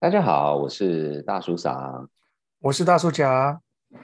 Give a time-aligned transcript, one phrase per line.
[0.00, 2.08] 大家好，我是大叔桑，
[2.60, 3.60] 我是大叔甲。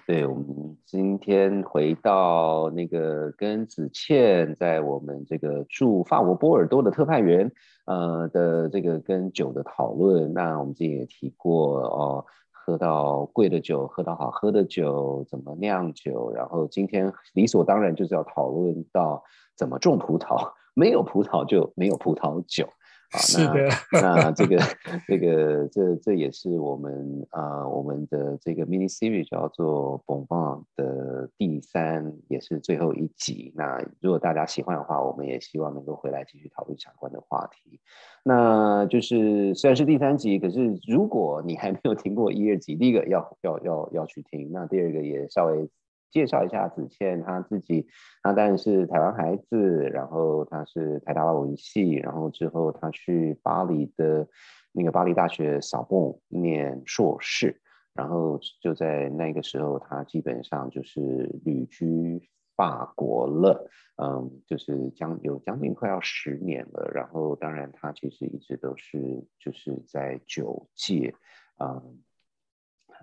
[0.09, 7.49] 对，我们今天回到那个跟子倩在我们这个驻法国波尔多的特派员
[7.87, 10.33] 呃的这个跟酒的讨论。
[10.33, 16.33] 那我们之前也提过哦，喝到贵的酒，喝到好喝的酒，怎么酿酒。
[16.35, 19.23] 然后今天理所当然就是要讨论到
[19.57, 22.69] 怎么种葡萄，没有葡萄就没有葡萄酒。
[23.13, 24.59] 是的，那这个
[25.07, 33.53] 这个这这也是我们啊我们的这个 mini series 叫做 Bonbon 的第三也是最后一集。
[33.55, 37.79] 那如果大家喜欢的话，我们也希望能够回来继续讨论相关的话题。
[38.25, 45.69] 那就是虽然是第三集，可是如果你还没有听过一二集，第一个要要要要去听，那第二个也稍微。
[46.15, 47.89] 介绍一下子倩，她自己，
[48.23, 54.29] 她当然是台湾孩子，然后她是台大文系，然后之后她去巴黎的
[54.71, 57.61] 那个巴黎大学扫墓念硕士，
[57.95, 62.23] 然后就在那个时候，她基本上就是旅居
[62.55, 63.69] 法国了，
[64.01, 71.13] 嗯，就是将有将近快要十年了，然后当然他其实一直都是就是在九界，
[71.59, 71.99] 嗯。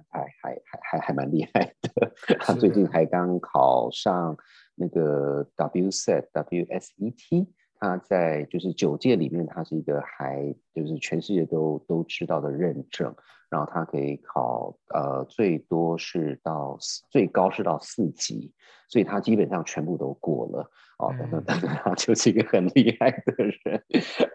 [0.09, 4.35] 还还还还还蛮厉害的，他最近还刚考上
[4.75, 7.47] 那个 WSET WSET，
[7.79, 13.15] 他在就是九届里面，他是一个还就是全世界都都知道的认证，
[13.49, 16.77] 然后他可以考呃最多是到
[17.09, 18.53] 最高是到四级，
[18.87, 20.69] 所以他基本上全部都过了。
[21.01, 23.83] 哦，等等等等， 他就是一个很厉害的人。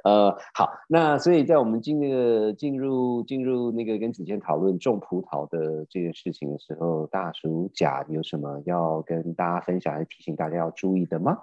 [0.03, 11.39] 呃，好，那所以在我们进那个进入进入那个跟子健讨论种葡萄的这件事情的时候，大叔甲有什么要跟大家分享，还是提醒大家要注意的吗？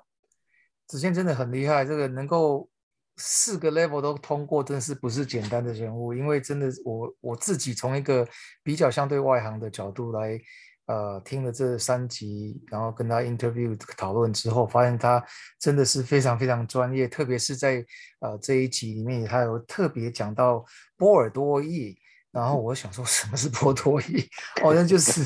[0.87, 2.69] 子健真的很厉害，这个能够
[3.15, 6.13] 四个 level 都通过，真是不是简单的人物。
[6.13, 8.27] 因为真的，我我自己从一个
[8.61, 10.37] 比较相对外行的角度来。
[10.85, 15.23] 呃，听了这三集，然后跟他 interview 讨论之后，发现他
[15.59, 17.85] 真的是非常非常专业，特别是在
[18.19, 20.65] 呃这一集里面，他有特别讲到
[20.97, 21.97] 波尔多裔。
[22.31, 24.27] 然后我想说，什么是波多裔？
[24.61, 25.23] 好像就是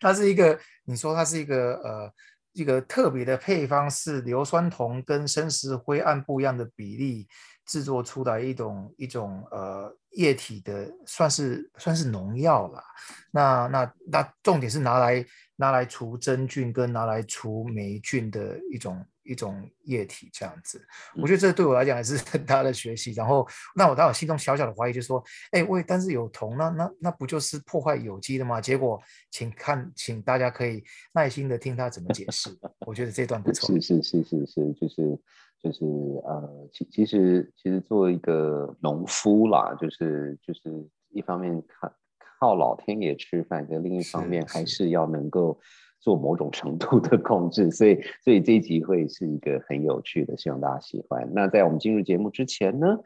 [0.00, 2.12] 它是一个，你说它是一个呃
[2.52, 7.26] 一个特别的配方，是硫酸铜跟生石灰按不一样的比例。
[7.66, 12.82] 制作出来一种一种呃液体的，算是算是农药了。
[13.30, 15.24] 那那那重点是拿来
[15.56, 20.82] 拿来除真菌跟拿来除霉菌的一种一种液体，这样子。
[21.16, 23.12] 我觉得这对我来讲也是很大的学习。
[23.12, 28.58] 然后，那我当我心中小小的怀疑，就是说，哎，喂，但是有铜，那那那不就是破坏有机的吗？
[28.58, 28.98] 结果，
[29.30, 30.82] 请看，请大家可以
[31.12, 32.50] 耐心的听他怎么解释。
[32.86, 33.68] 我觉得这段不错。
[33.78, 35.20] 是是是是是，就是。
[35.62, 35.84] 就是
[36.24, 41.92] 呃，其其实其实做一个农夫啦，就是就是一方面靠
[42.38, 44.64] 靠老天爷吃饭，跟另一方面还。
[44.66, 45.58] 是要能够
[46.00, 51.28] 做某种程度的控制，所以所以这一集会是一个很有趣的，希望大家喜欢。
[51.32, 52.98] 那在我们进入节目之前呢，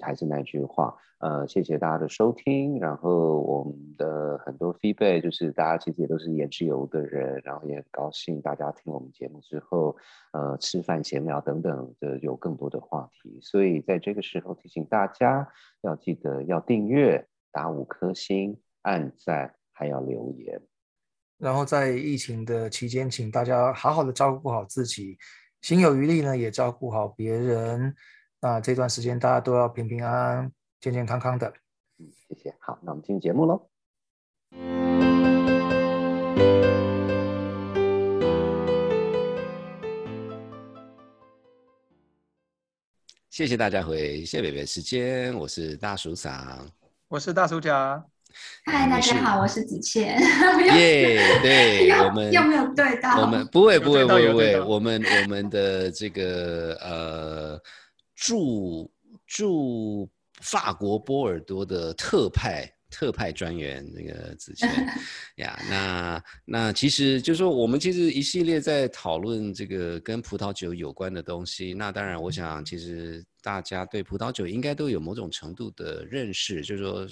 [0.00, 0.94] 还是那句话。
[1.20, 2.78] 呃，谢谢大家的收听。
[2.78, 9.96] 然后我们的很多 feedback 就是大家其实也都是言之有的人，然后也很高兴大家听我们节目之后，
[10.32, 13.36] 呃，吃饭闲聊等等的有更多的话题。
[13.42, 15.48] 所以在这个时候提醒大家
[15.80, 20.62] 要记得要订阅、打五颗星、按赞，还要留言。
[21.38, 25.16] 然后在疫情的期间，请大家好好的照顾好自己，
[25.62, 27.94] 心有余力呢也照顾好别人。
[28.40, 30.52] 那这段时间大家都要平平安安。
[30.80, 31.48] 健健康康的，
[31.98, 32.54] 嗯，谢谢。
[32.58, 33.68] 好，那我们进入节目喽。
[43.30, 46.68] 谢谢大家回谢北北时间，我是大叔长，
[47.06, 48.04] 我是大叔甲。
[48.64, 50.18] 嗨，大家好，我是子倩。
[50.76, 53.20] 耶，对， 我们有没有对到？
[53.20, 54.60] 我们不会，不会，不会，不会。
[54.60, 57.60] 我们我们的这个呃
[58.14, 58.90] 驻
[59.26, 60.08] 驻。
[60.40, 64.68] 法国波尔多的特派特派专员那个子谦
[65.34, 71.74] 呀，那那其实就是说，我们其实一系列在讨论这个跟葡萄酒有关的东西。
[71.74, 77.04] 那当然，我想其实大家对葡萄酒应该都有某种程度的认识，就是说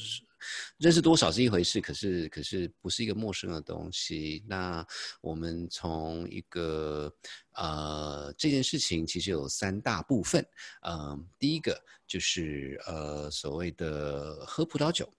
[0.79, 4.45] 认识多少是一回事，可是可是不是一个陌生的东西。
[4.47, 4.87] 那
[5.21, 7.13] 我们从一个
[7.55, 10.47] 呃这件事情其实有三大部分，
[10.83, 11.81] 嗯，第一个。
[12.09, 15.13] 就是呃所谓的喝葡萄酒，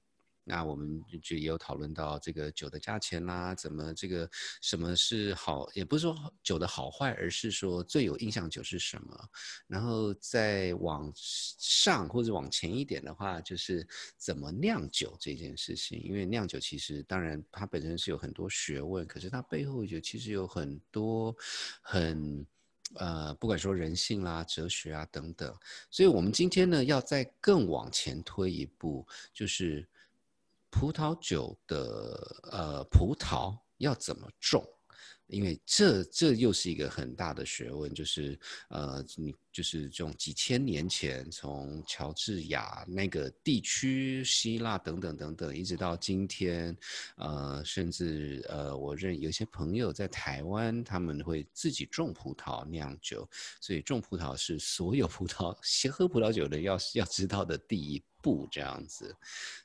[0.49, 4.29] 那我们就也有讨论到这个酒的价钱啦，怎么这个
[4.61, 9.29] 什么是好，也不是说酒的好坏，而是说最有印象酒是什么。
[9.67, 13.85] 然后再往上或者往前一点的话，就是
[14.17, 16.01] 怎么酿酒这件事情。
[16.01, 21.35] 因为酿酒其实当然它本身是有很多学问，可是它背后就其实有很多
[21.81, 22.47] 很
[22.95, 25.53] 呃，不管说人性啦、哲学啊等等。
[25.91, 29.85] 所以我们今天呢，要再更往前推一步，就是。
[30.69, 34.65] 葡萄酒的呃葡萄要怎么种？
[35.27, 46.73] 因为这这又是一个很大的学问，就是呃你就是这种几千年前从乔治亚那个地区、希腊等等等等，一直到今天，
[47.17, 53.29] 呃甚至呃我认有些朋友在台湾，他们会自己种葡萄酿酒，
[53.59, 58.01] 所以种葡萄是所有葡萄先 喝葡萄酒的要要知道的第一。
[58.27, 59.15] 不这样子，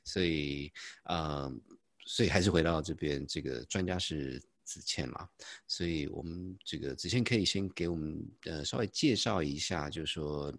[0.05, 0.71] 所以，
[1.09, 1.61] 嗯，
[2.05, 5.27] 所以还是回到这边，这个专家是子倩嘛，
[5.67, 10.53] 所以我们这个子倩可以先给我们呃稍微介绍一下，就是说，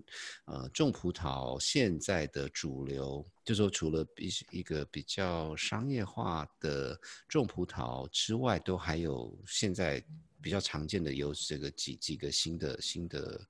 [0.44, 10.04] 呃，种葡萄现在的主流，就说除了比一个比较商业化的种葡萄之外，都还有现在
[10.42, 13.40] 比较常见的有这个几几个新的新的，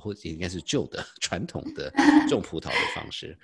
[0.00, 1.92] 或者应该是旧的 传统的
[2.26, 3.38] 种葡萄的方式。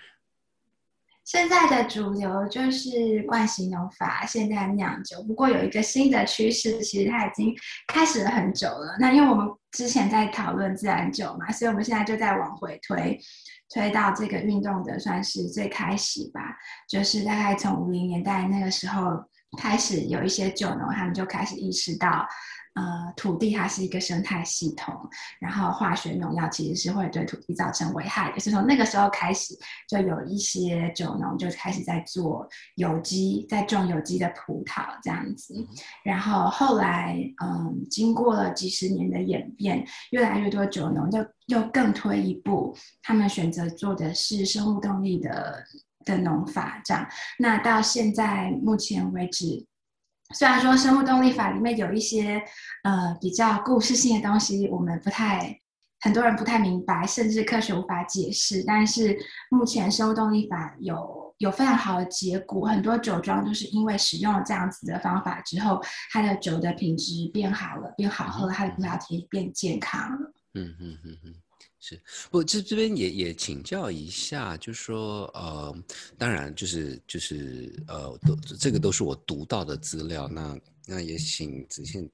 [1.27, 5.21] 现在的主流就是惯性农法，现在酿酒。
[5.25, 7.53] 不过有一个新的趋势，其实它已经
[7.89, 8.97] 开始了很久了。
[9.01, 13.21] 那因为我们之前在讨论自然酒嘛，所以我们现在就在往回推，
[13.75, 16.41] 推到这个运动的算是最开始吧，
[16.89, 19.21] 就是大概从五零年代那个时候
[19.59, 22.25] 开始，有一些酒农他们就开始意识到。
[22.77, 24.95] 呃，土地它是一个生态系统，
[25.41, 28.39] 然后化学农药其实是会对土地造成危害的。
[28.39, 29.55] 是从那个时候开始，
[29.89, 35.55] 就有一些酒农就开始在做有机，在种有机的葡萄这样子。
[36.05, 45.65] 然后后来，嗯，经过了几十年的演变，越来越多酒农就又更推一步，他们选择做的是生物动力的
[46.05, 46.83] 的农法。
[46.85, 47.09] 这样，
[47.39, 49.67] 那到现在目前为止。
[50.35, 52.43] 虽然说生物动力法里面有一些
[52.83, 55.61] 呃比较故事性的东西，我们不太
[56.01, 58.63] 很多人不太明白，甚至科学无法解释。
[58.67, 59.17] 但是
[59.51, 65.81] 目前生物动力法有有非常好的结果，很多酒庄都是因为使用了这样子的方法之后，
[66.11, 70.33] 它的酒的品质变好了，变好喝，它的葡萄体变健康了。
[70.55, 71.35] 嗯嗯嗯嗯。
[71.79, 72.01] 是
[72.31, 72.43] 不？
[72.43, 75.77] 这这边也也请教一下，就是说，呃，
[76.19, 80.29] 当然就是就是呃，都这个都是我读到的资料。
[80.29, 82.09] 那那也请子倩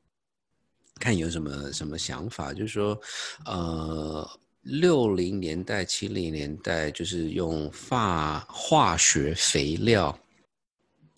[1.00, 3.00] 看有什么什么想法，就是说，
[3.46, 10.18] 呃，六零年代、七零年代，就是用化化学肥料。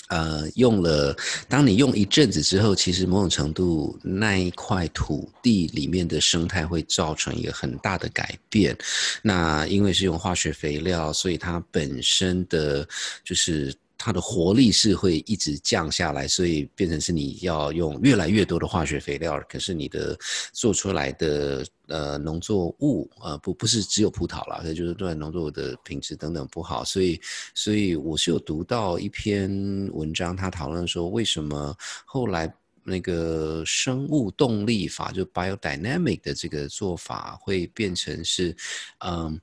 [0.09, 1.17] 呃，用了，
[1.49, 8.77] 当你用一阵子之后，其实某种程度那一块土地里面的生态会造成一个很大的改变。
[9.23, 12.87] 那因为是用化学肥料，所以它本身的
[13.25, 13.75] 就是。
[14.05, 20.15] 它的活力是会一直降下来，所以变成是你要用越来越多的化学肥料，可是你的
[20.53, 27.19] 做出来的呃农作物呃不不是只有葡萄了，就是对农作物的品质等等不好，所以
[27.55, 29.49] 所以我是有读到一篇
[29.95, 31.75] 文章，他讨论说为什么
[32.05, 32.53] 后来
[32.83, 38.55] 那个生物动力法就 biodynamic 的这个做法会变成是
[38.99, 39.41] 嗯。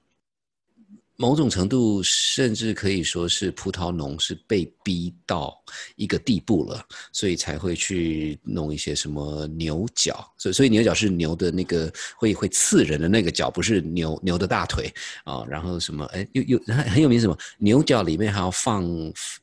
[1.21, 5.55] 某种程度，甚至可以说是葡萄农是被逼到
[5.95, 10.27] 一个地步了，所以才会去弄一些什么牛角。
[10.35, 14.91] 所以，所以牛角是牛的那个会会刺人的那个角，不是牛牛的大腿
[15.23, 15.45] 啊。
[15.47, 16.03] 然后什么？
[16.05, 17.37] 哎，又又很很有名什么？
[17.59, 18.83] 牛角里面还要放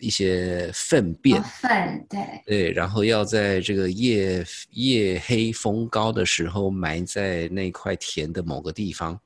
[0.00, 9.16] 一些粪便，粪对对，然后要在这个夜夜黑风高的时候埋在那块田的某个地方。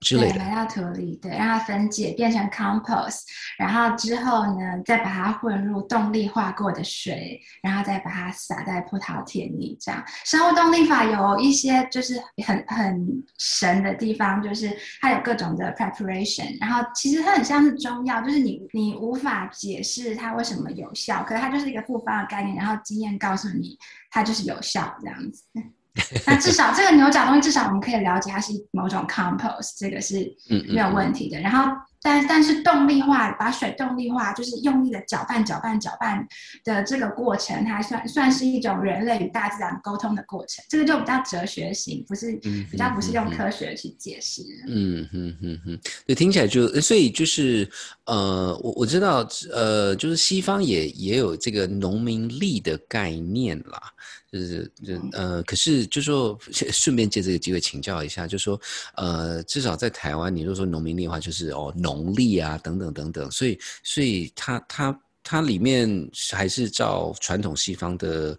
[0.00, 3.20] 对，埋到土里，对，让它分解变成 compost，
[3.58, 9.76] 然后之后呢，再把它混入动力化过的水，然后再把它撒在葡萄田里。
[9.78, 13.06] 这样，生物动力法有一些就是很很
[13.38, 23.78] 神的地方，就是它有各种的 preparation，然后其实它很像是中药，就是你你无法解释它为什么有效，可是它就是一个复方的概念，然后经验告诉你
[24.10, 25.44] 它就是有效这样子。
[26.26, 30.16] 那至少这个牛角东西，至少我们可以了解它是某种 compost，这个是
[30.68, 31.40] 没有问题的。
[31.40, 36.26] 然后但但是动力化，把水动力化，就是用力的搅拌、搅拌、搅拌
[36.64, 40.64] 的这个过程，它算算是一种人类与大自然沟通的过程。
[40.68, 42.32] 这个就比较哲学型，不是
[42.70, 44.42] 比较不是用科学去解释。
[44.66, 47.68] 嗯哼哼哼，对，听起来就所以就是
[48.06, 53.80] 呃，我我知道呃，就是西方也也有这个农民力的概念啦。
[54.32, 58.60] 就是就呃，可是就说顺便借这个机会请教一下，就说
[58.94, 65.88] 呃，至少在台湾，你如果说农民力的话，就是哦农历啊等等等等，所以所以它它它里面
[66.32, 68.36] 还是照传统西方的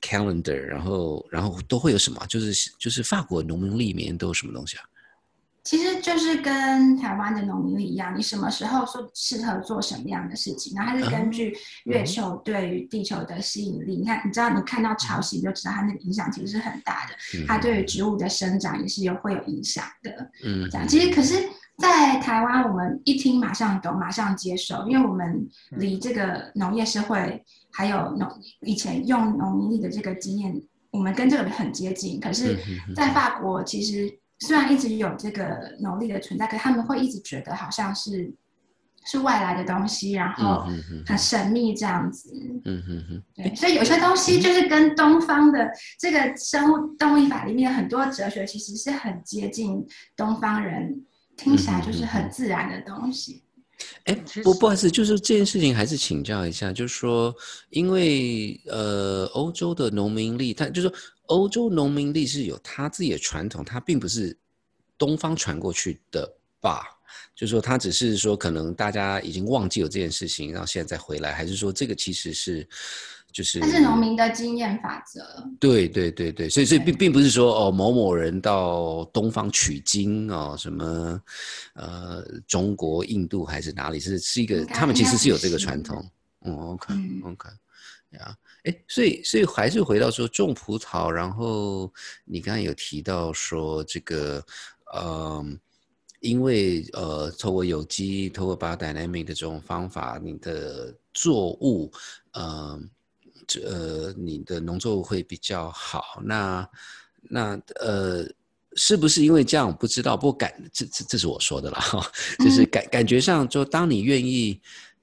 [0.00, 2.24] calendar，然后然后都会有什么？
[2.28, 4.84] 就是就是法国农民历里面都有什么东西啊？
[5.64, 13.96] 其实就是跟台湾的农民一样，你什么时候说适合做什么样的事情，然后它是根据月球对于地球的吸引力。
[13.96, 17.14] 你看，你知道你看到潮汐你就知道它那个影响其实是很大的，
[17.46, 20.10] 它对于植物的生长也是有会有影响的。
[20.42, 21.36] 嗯，这样其实可是，
[21.78, 28.28] 在台湾我们一听马上懂，马上接受，因为我们离这个农业社会还有农
[28.60, 30.60] 以前用农民力的这个经验，
[30.90, 32.20] 我们跟这个很接近。
[32.20, 32.58] 可是，
[32.94, 34.18] 在法国其实。
[34.44, 38.34] 虽然一直有这个农力的存在，可他们会一直觉得好像是
[39.04, 40.66] 是外来的东西，然后
[41.06, 42.28] 很神秘这样子。
[42.64, 43.22] 嗯嗯嗯。
[43.36, 49.86] 对，所以有些东西就是跟东方的这个生物动力法里面很多哲学，其实是很接近
[50.16, 51.04] 东方人，
[51.36, 53.42] 听起来就是很自然的东西。
[54.04, 57.34] 哎，不不好意思，就是这件事情还是请教一下，就是说，
[57.70, 60.96] 因为呃，欧洲的农民力，他就是说。
[61.26, 64.36] 欧洲农民力是有他自己的传统，他并不是
[64.98, 66.82] 东方传过去的吧？
[67.34, 72.68] 就是说他只是说，可能大家已经忘记了这件事情，然后现在再回来，还是说这个其实是
[73.32, 73.58] 就是？
[73.60, 75.20] 它是农民的经验法则。
[75.58, 81.20] 对对对对，所以所以并并不是说哦某某人到东方取经哦什么
[81.74, 86.04] 呃中国印度还是哪里是是一个他们其实是有这个传统。
[86.44, 87.48] 嗯，OK OK，
[88.10, 88.36] 呀。
[88.64, 91.92] 哎，所以所以还是回到说种葡萄，然后
[92.24, 94.40] 你刚刚有提到说这个，
[94.96, 95.58] 嗯，
[96.20, 101.90] 因为呃，透过有机、透过 biodynamic 的这种方法，你的作物，
[102.34, 102.88] 嗯，
[103.46, 106.20] 这你的农作物会比较好。
[106.24, 106.68] 那
[107.22, 108.24] 那呃，
[108.74, 109.74] 是不是因为这样？
[109.76, 112.04] 不知道，不过感这这这是我说的了哈，
[112.38, 114.60] 就是感感觉上，就当你愿意。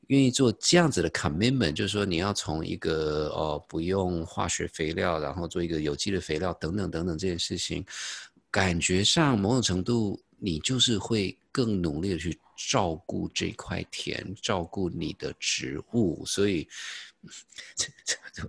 [0.10, 7.86] 愿意做这样子的 commitment，就是说你要从一个哦不用化学肥料，然后做一个有机的肥料等等等等这件事情，
[8.50, 16.25] 感觉上某种程度你就是会更努力的去照顾这块田，照顾你的植物。
[16.25, 16.67] 所以，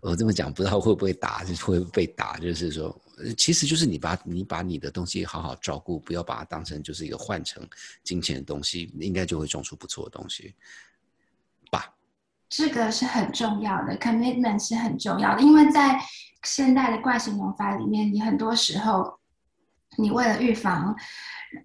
[0.01, 2.39] 我这么讲不知道会不会打，会不会被打。
[2.39, 3.01] 就是说，
[3.37, 7.67] 其实就是你把你把你的东西好好照顾，不要把它当成就是一个换成
[8.03, 10.55] 金钱的东西，应该就会种出不错的东西
[11.71, 11.95] 吧。
[12.49, 16.01] 这个是很重要的，commitment 是很重要的，因为在
[16.43, 19.20] 现代的惯性农法里面，你很多时候，
[20.01, 20.95] 你为了预防，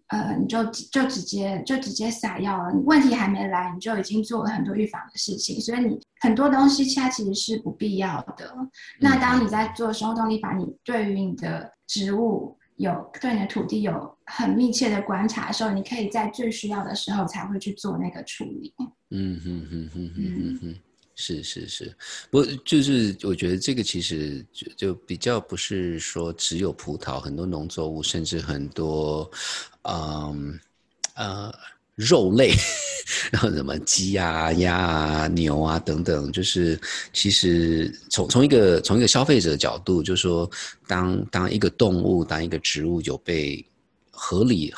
[0.07, 8.55] 呃，你就就直接就直接撒药了，问题还没来，你就已经做了很多预防的事情，所以你很多东西它其实是不必要的。
[8.99, 18.73] 那当你在做生物动力法，你对于你的植物有对你的土地有很密切的观察的时候，你可以在最需要的时候才会去做那个处理。
[19.11, 20.75] 嗯哼哼哼哼哼，
[21.15, 21.95] 是是是，
[22.29, 29.29] 不就是我觉得这个其实就就比较不是说只有葡萄，很多农作物，甚至很多，
[29.83, 30.59] 嗯
[31.15, 31.53] 呃
[31.95, 32.51] 肉类，
[33.31, 36.79] 然后什么鸡啊、鸭啊、牛啊等等，就是
[37.13, 40.49] 其实从从一个从一个消费者角度，就说
[40.85, 43.65] 当当一个动物，当一个植物有被。
[44.17, 44.73] 合理，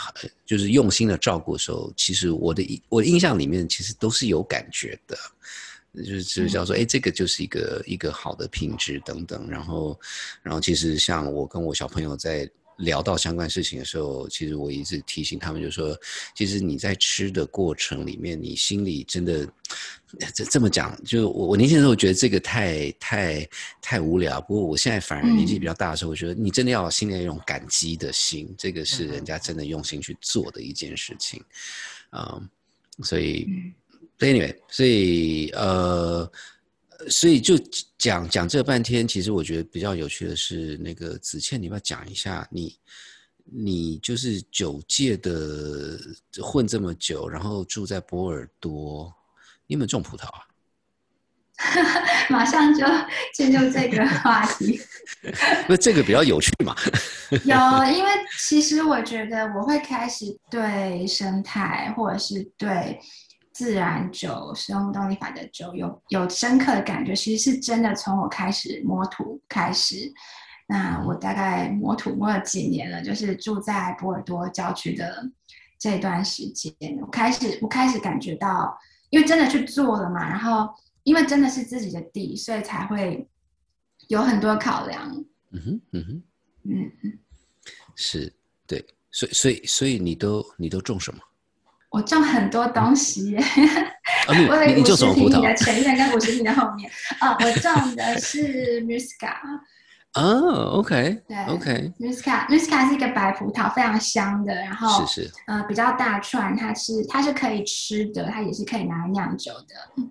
[0.48, 5.16] 就是用心的照顾的时候，其实我的我印象里面，其实都是有感觉的，
[5.96, 9.50] 就是就是叫做，哎，这个就是一个一个好的品质等等。
[9.50, 10.00] 然后，
[10.42, 12.50] 然后其实像我跟我小朋友在。
[12.82, 16.00] 聊到相关事情的时候，其实我一直提醒他们，就说，
[16.36, 19.50] 其实你在吃的过程里面，你心里真的
[20.32, 23.50] 这这么讲，就我我年轻的时候觉得这个太太
[23.82, 31.44] 太无聊，不过我现在反而年纪比较大的时候，我觉得你真的要心里有一种感激的心，这个是人家真的用心去做的一件事情，
[32.12, 32.40] 啊，
[33.02, 33.50] 所以
[34.20, 36.30] ，anyway，所以呃。
[37.10, 37.56] 所以就
[37.98, 42.76] 讲讲这半天，其实我觉得比较有趣的是，那个子倩，你要不要讲一下你，
[43.46, 45.98] 你就是九界的
[46.42, 49.14] 混这么久，然后住在波尔多，
[49.68, 50.42] 你有没有种葡萄啊？
[52.30, 52.84] 马上就
[53.34, 54.82] 进入这个话题。
[55.70, 56.76] 那这个比较有趣嘛？
[57.46, 58.10] 有，因为
[58.40, 63.00] 其实我觉得我会开始对生态或者是对
[63.58, 70.14] 自然酒、生物动力法的酒有有深刻的感觉，其实是真的从我开始摸土开始。
[70.68, 75.28] 那我大概摸土摸了几年了，就是住在波尔多郊区的
[75.80, 76.72] 这段时间，
[77.02, 78.78] 我开始我开始感觉到，
[79.10, 80.70] 因为真的去做了嘛，然后
[81.02, 83.28] 因为真的是自己的地，所以才会
[84.08, 85.10] 有很多考量。
[85.50, 86.24] 嗯哼，嗯哼，
[86.66, 87.20] 嗯嗯，
[87.96, 88.32] 是
[88.68, 91.20] 对，所以所以所以你都你都种什么？
[91.90, 93.40] 我种很多东西耶，
[94.28, 95.56] 啊， 我有五十平米的？
[95.56, 96.90] 前面跟五十平的后面。
[97.20, 99.38] 啊，我种的是 Muscat。
[100.14, 100.24] 啊
[100.72, 109.76] ，OK 对 OK，Muscat Muscat 是一个白葡萄，非常香的，然后是是，呃比较大串，它是它是可以吃的，它也是可以拿来酿酒的。
[109.98, 110.10] 嗯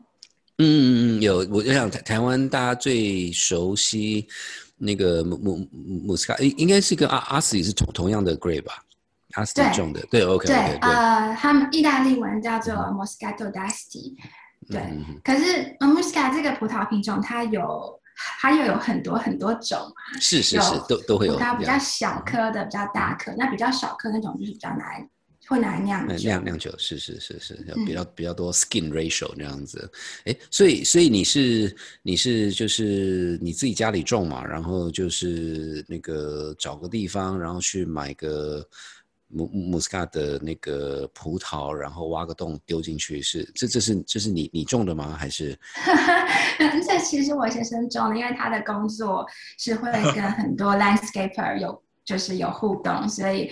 [0.58, 4.26] 嗯嗯，有，我就想台台湾大家最熟悉
[4.78, 8.74] 那个姆姆姆姆斯卡，应应该是跟阿阿斯也是同同样的 grape 吧？
[9.32, 14.14] 阿斯里对种的，对，OK 对对，呃，他们意大利文叫做 Moscato d'Asti。
[14.68, 14.82] 对，
[15.22, 18.00] 可是呃 Muscat 这个葡萄品种，它有
[18.40, 19.78] 它又有很多很多种。
[20.20, 25.08] 是是是，都都会有它比较小颗的，比较大颗，那比较小颗那种就是比较拿来
[25.46, 26.04] 会拿来酿。
[26.16, 29.88] 酿酿酒是是是是，有比嗯较比较多 skin ratio 那样子，
[30.24, 38.66] 哎，所以所以你是你是就是你自己家里种嘛，然后就是那个找个地方，然后去买个
[39.28, 45.16] 姆姆斯卡的那个葡萄，然后挖个洞丢进去，是这这是这是你你种的吗？
[45.18, 45.58] 还是
[46.86, 49.26] 这其实我先生种的，因为他的工作
[49.58, 53.50] 是会跟 很多 landscaper 有就是有互动，所以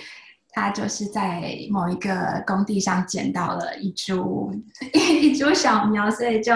[0.51, 4.53] 他就是在某一个工地上捡到了一株
[4.95, 6.55] 一株小苗，所以就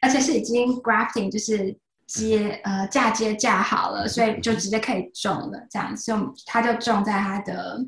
[0.00, 7.78] 而且是已经 grafting 就是接呃嫁接嫁好了，所以就直接可以种了，这样，所以他就种在他的。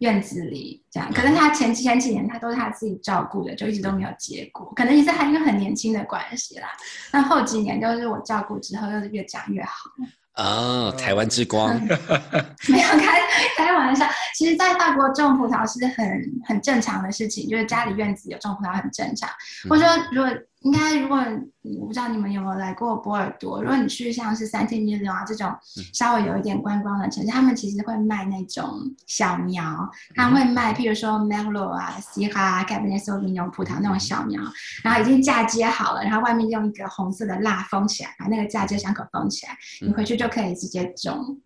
[0.00, 6.68] 院子里这样，可能他前前几年他都是他自己照顾的，就一直都没有结果，可能也是他因为很年轻的关系啦。
[7.12, 9.90] 那后几年就是我照顾之后，又是越长越好。
[10.34, 13.20] 哦，台湾之光，没有开
[13.56, 16.06] 开玩笑，其实，在法国种葡萄是很
[16.44, 19.30] 很正常的事情，就是家里院子有种葡萄很正常。
[19.66, 20.30] 或者说，如果
[20.66, 21.16] 应该，如果
[21.62, 25.48] 我不知道你们有没有来过波尔多，如果你去像是三天一流啊这种
[25.94, 34.42] 稍微有一点观光的城市，他们其实会卖那种小苗，他们会卖，譬如说 Merlot 啊、西哈、Cabernet Sauvignon 葡萄那种小苗，
[34.82, 41.40] 然后已经嫁接好了，然后外面用一个红色的蜡封起来，把那个嫁接箱口封起来，你回去就可以直接种。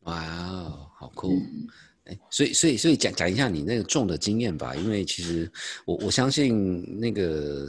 [0.00, 1.30] 哇哦，好酷！
[1.32, 1.68] 嗯
[2.04, 5.50] 哎，所以所以所以讲讲一下你那个种的经验吧，因为其实
[5.86, 7.66] 我我相信那个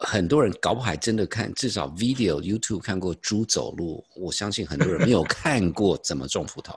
[0.00, 6.74] 很多人搞不好还真的看，至少 video YouTube 看过猪走路，我相信很多人没有看过怎么种葡萄，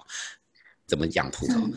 [0.85, 1.73] 怎么养葡萄。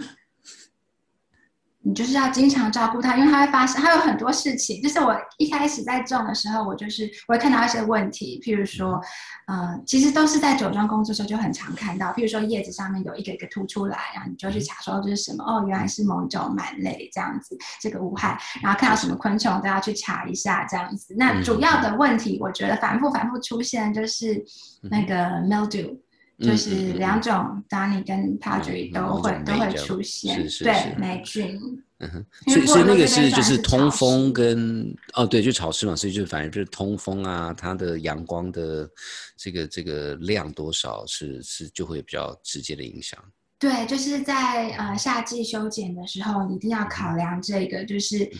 [1.86, 4.82] 嗯你就是要经常照顾它，因为它会发生，它有很多事情。
[4.82, 9.00] 就是我一开始在种的时候，我就是我会看到一些问题，譬如说，
[9.46, 18.36] 呃，其实都是在酒庄工作的时候就很常看到，譬如说叶子上面有一个一个凸出来，然后你就去查说这是什么，哦，原来是某种螨类这样子，这个无害。
[18.60, 21.14] 然后看到什么昆虫都要去查一下这样子。
[21.16, 24.44] 那主要的问题，我觉得反复反复出现就是
[24.90, 25.96] 那个 mildew。
[26.38, 31.58] 就是两种 Danny 跟 Padre 都会都会出现，对霉菌。
[31.98, 38.86] 嗯哼，所以所以那个是就是通风跟哦对，就潮湿嘛，所以就反正就是通风啊，它的阳光的
[39.34, 43.18] 这个这个量多少是是就会比较直接的影响。
[43.58, 48.30] 对，就是在呃夏季修剪的时候，你一定要考量这个，就是。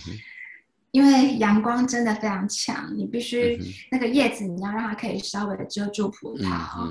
[0.96, 6.90] 因为阳光真的非常强，你必须那个叶子你要让它可以稍微遮住葡萄，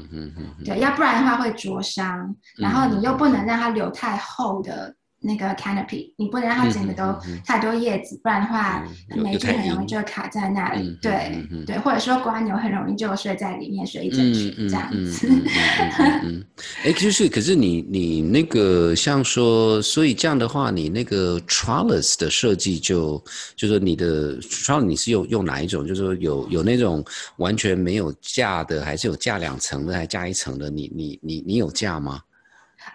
[0.63, 2.35] 对，要不然的话会灼伤。
[2.55, 8.85] 然后你又不能让它留太厚的那个 canopy，你不能让它整个都太多叶子，不然的话
[9.15, 10.97] 霉菌很容易就卡在那里。
[11.01, 15.27] 对对，或者说瓜牛很容易就睡在里面睡一整群这样子。
[16.83, 23.21] 哎，就是可是你你那个像说，所以这样的话，你那个 trellis 的设计就
[23.55, 25.85] 就说你的 trellis 你是用用哪一种？
[25.87, 27.03] 就是说有有那种
[27.37, 30.69] 完全没有架的，还是有架两层的，还架一层的？
[30.69, 32.21] 你你你你有架吗？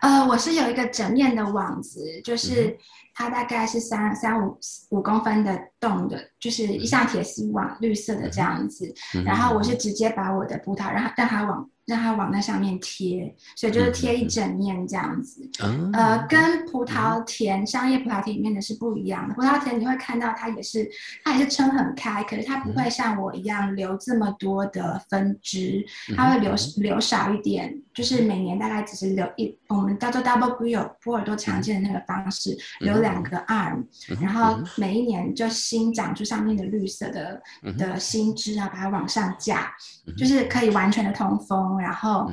[0.00, 2.76] 呃，我是有一个整面的网子，就是
[3.14, 4.58] 它大概是三三五
[4.90, 8.92] 五公分的洞的，就是一像铁丝网，绿色的这样子。
[9.24, 15.48] 然后我是直接把我的葡萄让它让它往让它往那上面贴，所以就是贴一整面这样子。
[15.62, 19.35] 嗯呃，跟葡萄田、商业葡萄田里面的是不一样的。
[19.35, 20.88] 葡萄田你会看到它也是，
[21.24, 25.85] 它也是撑很开，可是它不会像我一样留这么多的分支，
[26.16, 33.85] 它会留留少一点，就是每年大概只是留一，我们叫做 double grill 波尔多常见的那个方式，留两个 arm，
[34.20, 37.42] 然后每一年就新长出上面的绿色的
[37.76, 39.72] 的新枝啊，把它往上架，
[40.16, 42.30] 就是可以完全的通风，然后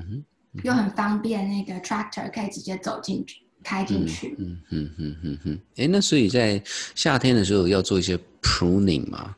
[0.63, 3.41] 又很方便，那个 tractor 可以直接走进去。
[3.63, 6.62] 开进去，嗯嗯嗯嗯嗯，哎，那所以在
[6.95, 9.36] 夏天的时候要做一些 pruning 嘛，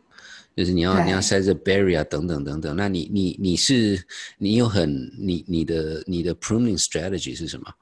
[0.56, 2.76] 就是你要你要塞着 berry 啊等等等等。
[2.76, 4.00] 那你你你是
[4.38, 7.74] 你有很你你的你的 pruning strategy 是什么？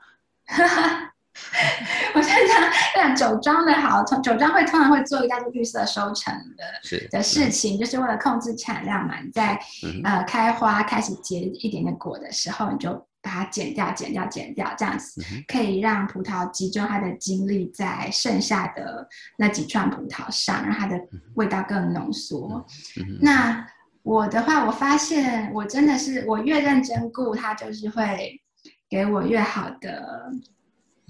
[2.15, 2.66] 我现在
[2.97, 9.19] 讲讲酒庄的好，酒庄会通常会做一叫做绿色收成的的事情，就是为了控制产量嘛。
[9.21, 9.59] 你在
[10.03, 13.05] 呃开花开始结一点点果的时候，你就。
[13.19, 19.05] 把它剪掉，剪掉，剪掉，这样子可以让葡萄集中它的精力在剩下的
[19.37, 20.97] 那几串葡萄上，让它的
[21.35, 22.65] 味道更浓缩。
[23.19, 23.67] 那
[24.03, 28.39] 我的话，我发现我真的是我越认真顾它，就是会
[28.87, 30.31] 给我越好的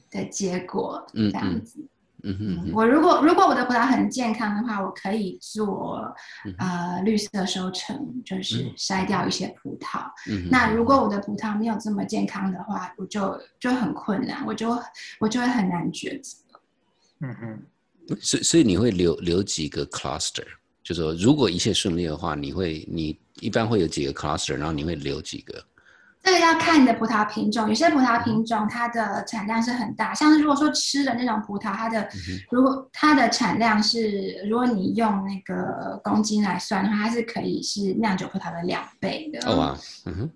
[0.10, 1.80] 的结果，这样子。
[2.24, 6.13] 嗯我如果如果我的葡萄很健康的话，我可以做
[6.58, 10.02] 呃绿色收成，就是筛掉一些葡萄。
[10.50, 14.78] 那如果我的葡萄没有这么健康的话，我就就很困难，我就
[15.20, 16.38] 我就会很难抉择。
[17.22, 17.63] 嗯嗯，
[18.20, 20.43] 所以所以你会留留几个 cluster，
[20.84, 25.63] 就说如果一切顺利的话，你会你一般会有几个 cluster，然后你会留几个？
[26.28, 32.06] 这个要看你的葡萄品种，有些葡萄品种它的产量是很大，像是如果说吃的那种葡萄，它的
[32.52, 39.40] 如果它的产量是，如果你用那个公斤来算的话，它是可以是酿酒葡萄的两倍的。
[39.50, 40.32] 哦啊，嗯哼，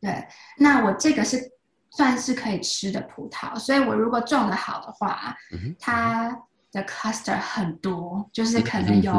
[0.00, 0.24] 对，
[0.58, 1.50] 那我这个是
[1.90, 5.34] 算是可以吃的葡萄，所以我如果种的好的话，
[5.80, 6.30] 它
[6.70, 9.12] 的 cluster 很多，就是可能有，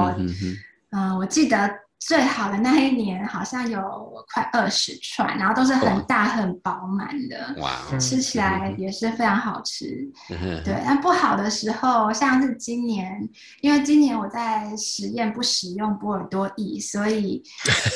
[0.91, 1.83] 嗯，我记得。
[2.07, 3.79] 最好的那一年好像有
[4.33, 9.85] 快二十串，然后都是很大很饱满的，哇，吃起来也是非常好吃。
[10.65, 13.27] 对，但不好的时候，像是今年，
[13.61, 17.41] 因为今年我在实验不使用波尔多液，所以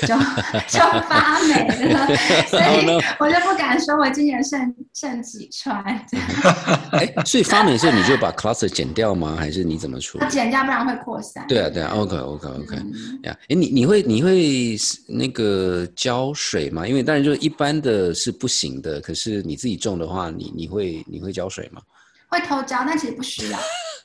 [0.01, 0.15] 就
[0.67, 2.07] 就发霉了，
[2.47, 2.87] 所以
[3.19, 5.83] 我就不敢说我今年剩剩几串。
[6.93, 9.35] 哎，所以发霉的时候你就把 cluster 剪掉吗？
[9.37, 10.25] 还是你怎么处理？
[10.27, 11.45] 剪掉，不然会扩散。
[11.47, 12.75] 对啊，对啊，OK OK OK，
[13.23, 13.97] 呀，哎，你你会。
[14.07, 16.87] 你会那个浇水吗？
[16.87, 21.81] 因为当然就是一般的是不行的，可是你自己种的话，你你会你会浇水吗？
[22.29, 23.59] 会偷浇，但其实不需要。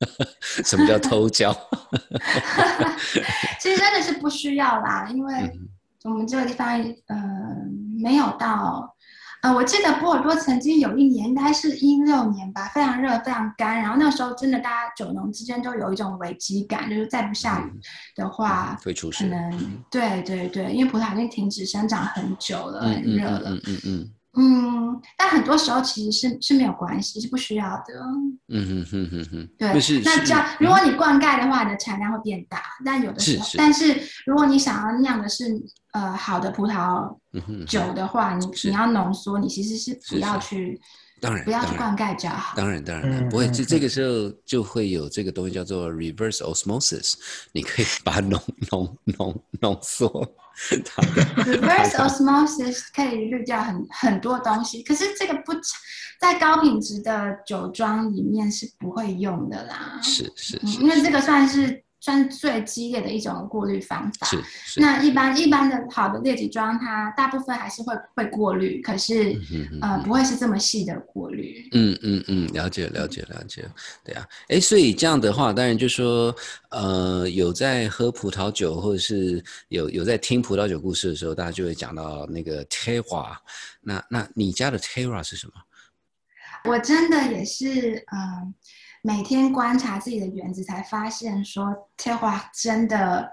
[0.65, 1.57] 什么叫偷浇？
[3.61, 5.33] 其实真的是不需要啦，因为
[6.03, 6.69] 我们这个地方
[7.07, 7.17] 呃
[8.03, 8.92] 没有到。
[9.43, 13.77] 呃，我记得波尔多曾经有一年，应该是一六年吧，非常热，非常干。
[13.83, 17.81] 然后那时候真的，大家酒农之间都有一种危机感，就是再不下雨
[18.15, 19.25] 的话，会出事。
[19.25, 23.51] 可能对对对，因为葡萄已经停止生长很久了，很热了。
[23.51, 24.11] 嗯嗯嗯。
[24.35, 27.85] 嗯，但很多时候其实是是没有关系，是不需要的。
[28.49, 29.49] 嗯哼哼哼哼。
[29.59, 29.73] 对，
[30.05, 32.63] 那这样如果你灌溉的话，你的产量会变大。
[32.85, 33.95] 但有的时候，但是
[34.27, 35.45] 如果你想要酿的是
[35.93, 37.15] 呃好的葡萄
[37.67, 40.81] 酒的话，你你要浓缩，你其实是不要去。
[41.23, 42.53] 当然，不要去灌溉就好。
[42.57, 43.49] 当然，当然，不会。
[43.49, 47.15] 这这个时候就会有这个东西叫做 reverse osmosis，
[47.55, 50.09] 你可以把它浓浓浓浓缩。
[51.37, 55.53] reverse osmosis 可以滤掉很很多东西，可是这个不
[56.21, 60.01] 在高品质的酒庄里面是不会用的啦。
[60.03, 61.85] 是是，因为这个算是。
[62.03, 64.27] 算是最激烈的一种过滤方法。
[64.27, 64.81] 是是。
[64.81, 69.41] 那一般一般的好的劣质装，它大部分还是会会过滤，可是
[69.81, 71.65] 呃不会是这么细的过滤。
[71.71, 73.65] 嗯嗯嗯，了解了解了解。
[74.05, 76.35] 对啊，哎，所以这样的话，当然就说
[76.73, 83.37] 呃有在喝葡萄酒，或者是有有在听葡萄酒故事的时候，大家就会讲到那个 Terra。
[83.81, 85.53] 那那你家的 Terra 是什么？
[86.65, 88.53] 我真的也是嗯。
[89.05, 93.29] 每天观察自己的园子，才发现说，贴花真的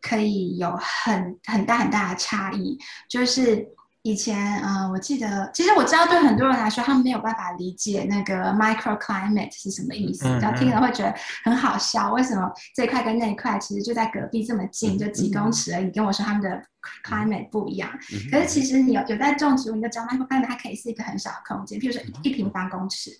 [0.00, 2.78] 可以有很很大很大的差异。
[3.06, 3.68] 就是
[4.00, 12.10] 以前，嗯，我记得，其实我知道，对很多人来说，他们没有办法理解那个 microclimate 是什么意思，然后听了会觉得很好笑。
[12.12, 15.90] 为什么这块跟那块其实就在隔壁这么近，就几公尺而已？
[15.90, 16.62] 跟我说他们的
[17.04, 17.90] microclimate 不一样。
[18.30, 23.10] 可是其实你有有在种植物，你就知道 microclimate 它可以是一个很小的空间，譬如说一平方公尺。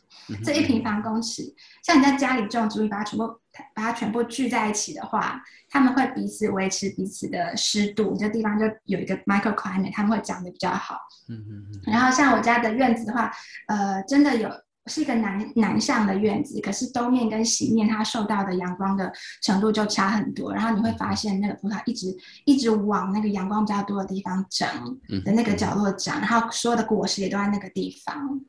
[0.45, 1.43] 这一平方公尺，
[1.83, 3.27] 像你在家里种植物，把它全部
[3.75, 10.99] 把它全部聚在一起的话，他们会彼此维持彼此的湿度，这地方就有一个 microclimate，他们会长得比较好。
[11.31, 11.81] 嗯嗯嗯。
[11.87, 13.33] 然后像我家的院子的话，
[13.69, 14.51] 呃，真的有。
[14.89, 20.53] 是一个南南向的院子，可是东面跟西面它受到的阳光的程度就差很多。
[20.53, 28.41] 然后你会发现那个葡萄一直一直往那个阳光比较多的地方长的那个角落长，然后所有的果实也都在那个地方。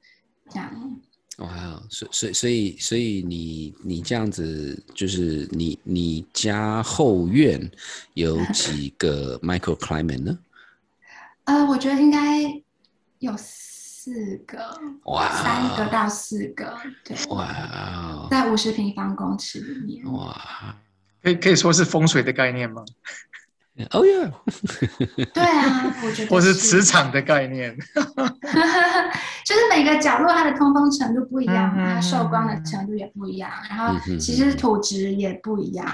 [0.49, 0.99] 这样。
[1.39, 7.69] 哇，所所以所以所以你你这样子就是你你家后院
[8.13, 10.39] 有几个 microclimate 呢？
[11.43, 12.43] 呃，我觉得应该
[13.19, 13.35] 有。
[13.37, 13.78] 四
[14.45, 14.57] 个，
[15.05, 20.35] 哇，三个到四个，对，哇，在五十平方公尺里面，哇，
[21.23, 22.83] 可以可以说是风水的概念吗？
[23.91, 24.29] 哦耶，
[25.33, 27.73] 对啊，我觉得，或是磁场的概念，
[29.45, 35.87] 就是每个角落它的通风程度不一样，它受光的程度也不一样，然后其实土质也不一样，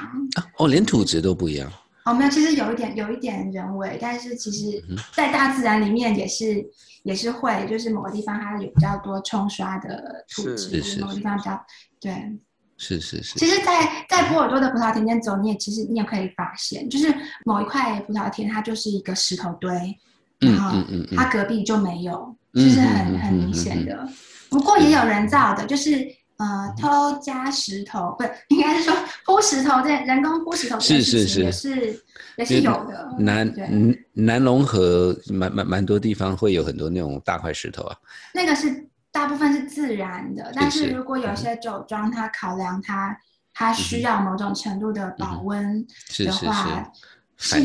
[0.58, 1.72] 哦，连土质都不一样，
[2.06, 6.66] 哦，没有，其实有一点有一点人为，但是其实在大自然里面也是。
[7.06, 11.66] 也是会，就是某个地方它有比较多冲刷的土质，某个地方比较
[12.02, 12.12] 对，
[12.78, 13.38] 是是是。
[13.38, 17.14] 其实，在在波尔多的葡萄田间走，你也其实你也可以发现，就是
[17.46, 19.72] 某一块葡萄田它就是一个石头堆，
[20.40, 20.84] 然后
[21.16, 24.10] 它隔壁就没有，就是很很明显的。
[24.50, 26.04] 不过也有人造的，就是
[26.38, 28.94] 呃偷加石头，不应该是说
[29.26, 32.04] 铺石头，这人工铺石头是是是也是。
[32.38, 33.10] 也是有的。
[33.18, 37.96] 南南南龙河蛮蛮蛮多地方会有很多那种大块石头啊。
[38.34, 43.18] 那个是大部分是自然的，但是如果有些酒庄它考量它
[43.54, 46.92] 它需要某种程度的保温的话。
[46.94, 47.06] 是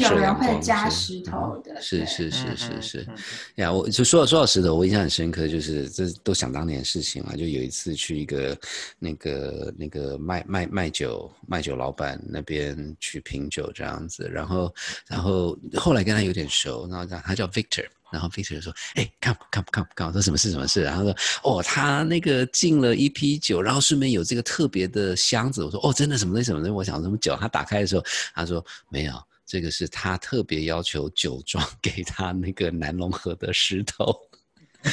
[0.00, 3.06] 有人会加石头的，是是是是是，
[3.54, 7.36] 呀，我就说到说到石头，我印象很深刻，就是这都想当年的事情嘛。
[7.36, 8.58] 就有一次去一个
[8.98, 14.74] 那个那个卖卖卖酒卖酒老板那边去品酒这样子，然后
[15.06, 26.72] 然后后来跟他有点熟，然后他他叫 Victor，然后 Victor 就说：“哎，看看看看，我说什么事什么事？”然后说：“哦，他那个进了一批酒，然后顺便有这个特别的箱子。”我说：“哦，真的什么东西什么东西？
[26.72, 28.04] 我想什么酒？”他打开的时候，
[28.34, 29.14] 他说：“没有。”
[29.50, 34.14] 这个是他特别要求酒庄 给他那个南龙河的石头，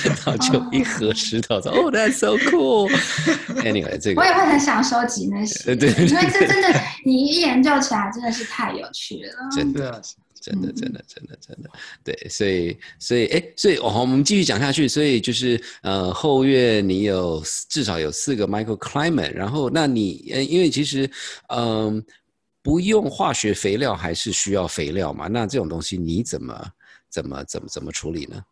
[0.03, 2.89] 然后就一盒石头，说哦，That's so cool。
[3.61, 10.01] Anyway，这个我也会很想收集那些，对，因为这真的你一研究起来真的是太有趣了，真的，
[10.41, 11.69] 真的，真的，真的，真的，
[12.03, 21.07] 对，所以，所以，哎，所以，哦，我们继续讲下去，所以就是呃，后月你有至少有四个 microclimate，然后那你，呃，因为其实，
[21.49, 22.03] 嗯。
[22.67, 25.29] 不用化学肥料还是需要肥料嘛？
[25.29, 26.53] 那这种东西你怎么
[27.09, 28.43] 怎么怎么怎么处理呢？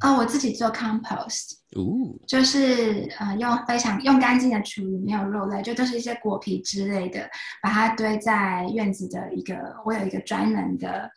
[0.00, 7.30] 啊，我自己做 compost，哦，就是呃用非常用干净的厨余，没有肉类，就都是一些果皮之类的，
[7.62, 9.54] 把它堆在院子的一个，
[9.86, 11.08] 我有一个专门的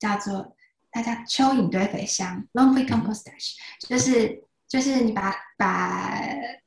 [0.00, 0.52] 叫做
[0.90, 3.52] 大家蚯蚓堆肥箱 （lonely compostage），
[3.88, 6.18] 就是就是你把把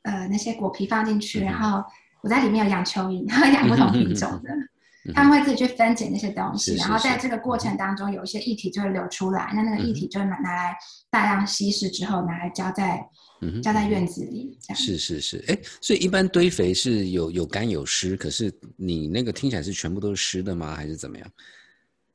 [0.04, 1.84] 呃那些果皮放进去，然后
[2.22, 4.50] 我在里面有养蚯蚓，然 后养不同品种的。
[5.14, 10.76] 他们会自己去分解那些东西，然后在这个过程当中，有一些液体就会流出来，那那个液体就拿拿来
[11.10, 13.06] 大量稀释之后，拿来浇在
[13.64, 14.58] 浇在院子里。
[14.76, 20.76] 是是是，哎，所以一般堆肥是有有干有湿，可是你那个听起来是全部都是湿的吗？
[20.76, 21.28] 还是怎么样？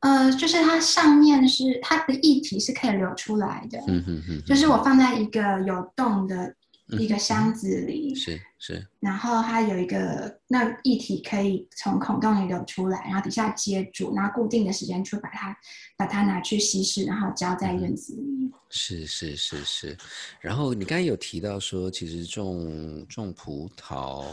[0.00, 6.54] 呃，就是它上面是它的液体是可以流出来的，嗯哼哼，就是我放在一个有洞的。
[6.98, 15.56] 一个箱子里是是，然后它有一个那液体可以从孔洞里流出来，然后底下接住，然后固定的时间去把它
[15.96, 18.52] 把它拿去稀释，然后浇在院子里。
[18.70, 19.96] 是是是是，
[20.40, 24.24] 然后你刚才有提到说，其实种种葡萄，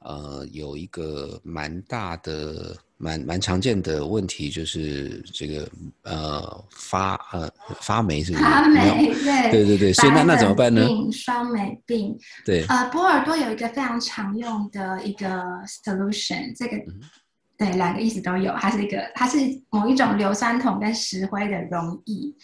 [0.00, 2.76] 呃，有一个蛮大的。
[3.02, 5.66] 蛮蛮常见的问题就是这个
[6.02, 8.44] 呃发呃发霉是不是？
[8.44, 10.86] 发霉对对对对，所以那那怎么办呢？
[11.10, 12.14] 双霉病
[12.44, 15.28] 对呃波尔多有一个非常常用的一个
[15.84, 16.76] solution，这个。
[17.60, 18.54] 对，两个意思都有。
[18.54, 19.36] 它是一个，它是
[19.68, 22.34] 某一种硫酸铜跟石灰的溶液。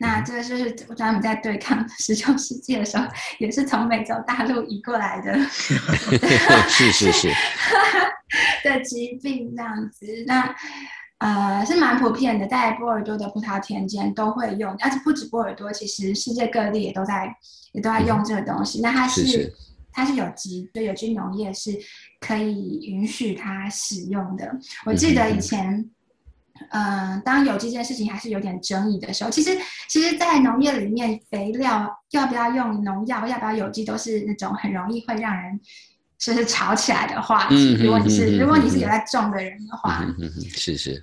[0.00, 3.06] 那这个就是专门在对抗十九世纪的时候，
[3.38, 5.38] 也是从美洲大陆移过来的。
[5.48, 7.28] 是 是是。
[8.64, 10.52] 的疾病这样子，那
[11.18, 17.32] 呃是蛮普遍的，在波尔多的葡萄田间都会用，而且不止波尔多，其实世界各地也都在
[17.70, 18.80] 也都在用这个东西。
[18.80, 19.54] 那它是。
[19.96, 21.70] 它是有机，对有机农业是
[22.20, 24.54] 可以允许它使用的。
[24.84, 25.90] 我记得以前，
[26.68, 29.56] 嗯，当有机这件事情还是有点争议的时候，其实
[29.88, 35.58] 其实，在农业里面，肥料要不要用农药，要不要有机，都是那种很容易会让人
[36.18, 37.72] 就是 吵起来的话题。
[37.82, 40.04] 如果你是如果你是有在种的人的话，
[40.54, 41.02] 是是。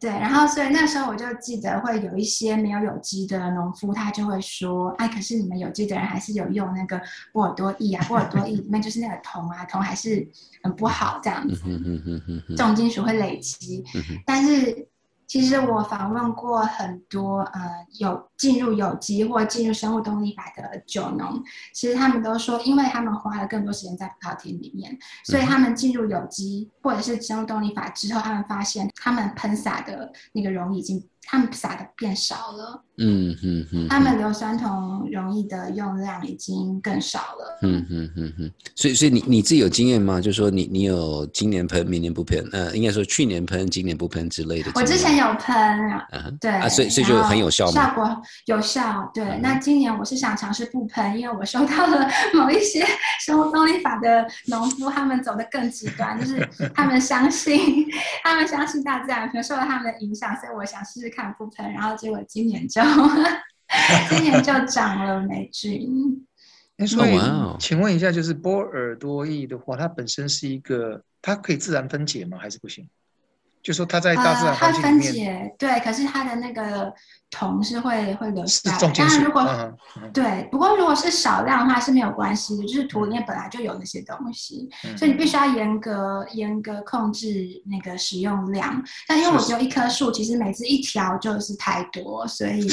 [0.00, 7.00] 对，然后所以那时候我就记得会有一些没有有机的农夫，他就会说：“哎，可是你们有机的人还是有用那个
[7.32, 10.26] 波尔多液啊，波尔多液里面就是那个铜啊，铜还是
[10.62, 11.56] 很不好这样子，
[12.56, 13.84] 重金属会累积，
[14.26, 14.88] 但是。”
[15.32, 21.42] 其实我访问过很多呃有进入有机或进入生物动力法的酒农，
[21.72, 31.02] 其实他们都说，因为他们花了更多时间在葡萄田里面，所以他们进入有机或者是生物动力法之后，他们发现他们喷洒的那个溶液已经。
[31.24, 40.20] 他们撒的变少了，嗯嗯嗯，他们硫酸铜容易的用量已经更少了，嗯嗯嗯嗯，所以所以你你自己有经验吗？
[40.20, 44.72] 就是说你你有今年喷，明年不喷，呃，应该说去年喷，今年不喷之类的。
[44.74, 45.56] 我之前有喷，
[46.10, 47.72] 嗯，对，啊，所以所以就很有效吗？
[47.72, 49.24] 效果有效，对。
[49.40, 52.84] 那今年我是想尝试不喷，因为我收到了某一些
[53.24, 57.86] 生物动力法的农夫，他们走的更极端，就是他们相信
[58.24, 61.11] 他们相信大自然，可能受到他们的影响，所以我想试试。
[61.14, 62.80] 看不喷，然后结果今年就
[64.08, 66.26] 今年就长了霉菌。
[66.86, 67.20] 所以，
[67.60, 72.38] 请问一下，就是波尔多液的话，它本身是一个，它可以自然分解吗？
[72.38, 72.88] 还是不行？
[73.62, 76.92] 就说它在大自然环境里面，对，可是它的那个
[77.32, 78.60] 铜是会会流失。
[78.64, 79.42] 当然，如果
[80.12, 84.68] 对，不过如果是少量的话是没有关系的，就是土里面本来就有那些东西，
[84.98, 88.84] 所以你必须要严格严格控制那个使用量。
[89.06, 92.68] 但因为我只有一棵树，其实每次一条就是太多，所以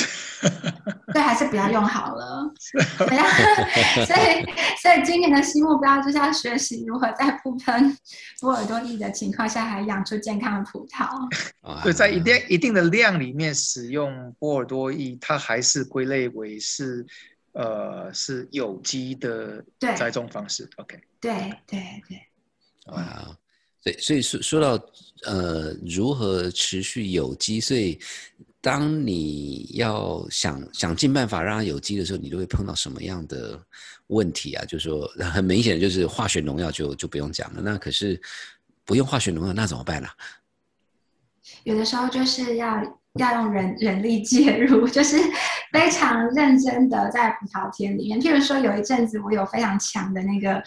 [1.14, 2.52] 对，还是不要用好了。
[4.06, 4.46] 所以，
[4.82, 7.96] 所以今年的新目标就是要学习如何在不喷
[8.42, 10.80] 波尔多液的情况下，还养出健康的葡。
[10.80, 17.06] 葡萄，对，在一定一定的量里面使用波尔多液，它还是归类为是，
[17.52, 20.70] 呃，是有机的栽种方式。
[20.78, 21.32] OK，对
[21.68, 22.22] 对对。
[22.88, 23.38] 哇，
[23.84, 24.92] 对，所以说说到
[25.26, 28.00] 呃，如何持续有机，所以
[28.62, 33.62] 当你要想想尽办法让它有机的时候，你就会碰到什么样的
[34.08, 34.66] 问题啊？
[34.66, 37.62] 就是说，很明显就是化学农药就就不用讲了。
[37.62, 38.20] 那可是
[38.86, 40.08] 不用化学农药，那怎么办呢？
[41.64, 45.18] 有的时候就是要要用人人力介入， 就是
[45.72, 48.20] 非常认真的在葡萄田里面。
[48.20, 50.62] 譬如说，有一阵子我有非常强的那个，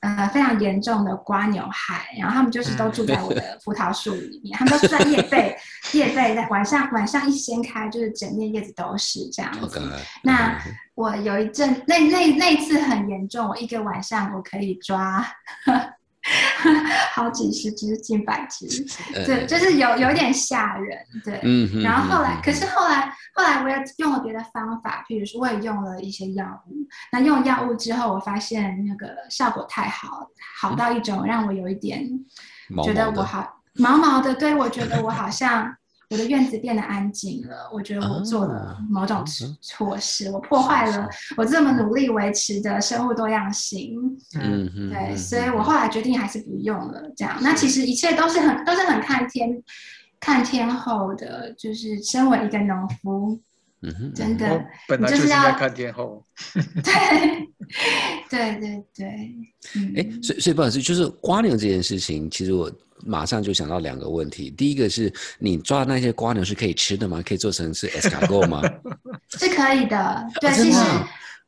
[0.00, 5.56] 呃，非常严重的瓜牛害，然后他们就是都住在我的葡萄树里面， 他们都住在叶背，
[5.92, 9.82] 叶背在晚上晚上一掀开，就是整面叶子都是这样子。
[10.22, 10.58] 那
[10.94, 15.26] 我有一阵那那那次很严重，我一个晚上我可以抓。
[17.12, 18.66] 好几十只、近百只，
[19.24, 21.40] 对，就是有有点吓人，对。
[21.42, 26.74] 嗯然后后来，可是后来，后来我也用了别的方法，譬如说，我也用了一些药物。
[27.12, 30.28] 那用药物之后，我发现那个效果太好，
[30.60, 32.06] 好到一种让我有一点
[32.82, 34.34] 觉得我好毛毛的。
[34.34, 35.76] 对，我觉得我好像。
[36.10, 39.24] 我的院子变得安静了，我觉得我做了某种
[39.60, 43.96] 措施，我破坏了我这么努力维持的生物多样性。
[44.40, 47.02] 嗯嗯，对，所以我后来决定还是不用了。
[47.16, 49.50] 这样，那其实一切都是很都是很看天
[50.20, 53.40] 看天后的，就是身为一个农夫，
[53.82, 56.24] 嗯哼，真的，本来就是要看天后。
[58.30, 59.06] 对对对 对，
[59.96, 62.70] 哎，所以所以不好意思，就是瓜牛这件事情，其实我。
[63.04, 67.22] 马上就想到两个问题，第一个是你抓那些瓜牛是可以吃的吗？
[67.26, 68.62] 可以做成是 escargot 吗？
[69.38, 70.80] 是可以的，对，其实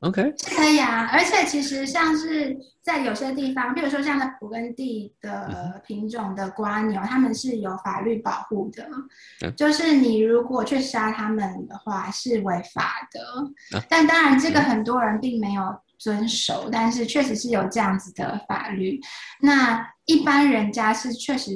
[0.00, 1.08] OK 是可以啊。
[1.12, 13.80] 而且其实像是在有些地方，比如说像在勃艮第的品种的瓜牛，他们是有法律保护的，就是你如果去杀他们的话是违法的。
[13.88, 15.62] 但当然，这个很多人并没有。
[15.98, 19.00] 遵守，但是确实是有这样子的法律。
[19.40, 21.52] 那一般人家是确实，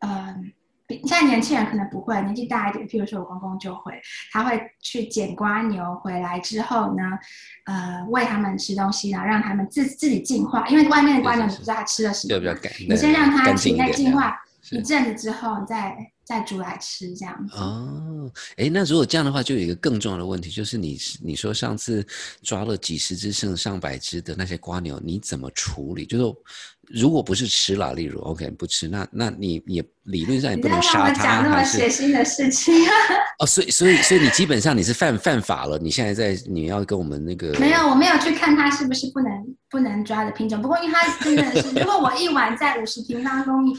[0.00, 0.52] 嗯，
[0.88, 4.00] 现在年轻人可能不会，年纪大一点，譬如说我公公就会，
[4.32, 7.02] 他会去捡瓜牛回来之后呢，
[7.64, 12.40] 呃，喂他们吃东西，然后让他们自自己进化，因为外面的瓜牛你不知道它吃了什么，
[12.88, 14.38] 你先让它体内进化
[14.70, 15.96] 一阵子之后再。
[16.26, 22.04] 再煮来吃这样子哦，哎，那如果这样的话，就有一个更重要的问题，就是你你说上次
[22.42, 26.04] 抓了几十只剩上百只的那些瓜牛，你怎么处理？
[26.04, 26.24] 就是
[26.88, 32.74] 如果不是吃了，例如 OK 不吃，那那你也理论上也不能杀它，那么血腥的事情
[33.38, 39.30] 哦，所以所以所以你基本上你是犯犯法了，你现在在你要跟我们那个没有，我没有去看它是不是不能
[39.70, 43.72] 不能抓的品种，不过因为它真的是，如果我一碗在五十平方公里。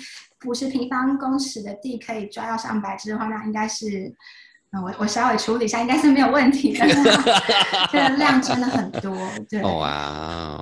[0.45, 4.13] 五十平方公尺的地可以抓到上百只的话，那应该是，
[4.71, 6.86] 嗯，我我稍微处理一下，应该是没有问题的。
[7.91, 9.15] 这个量真的很多，
[9.50, 9.62] 对。
[9.62, 10.62] 哇。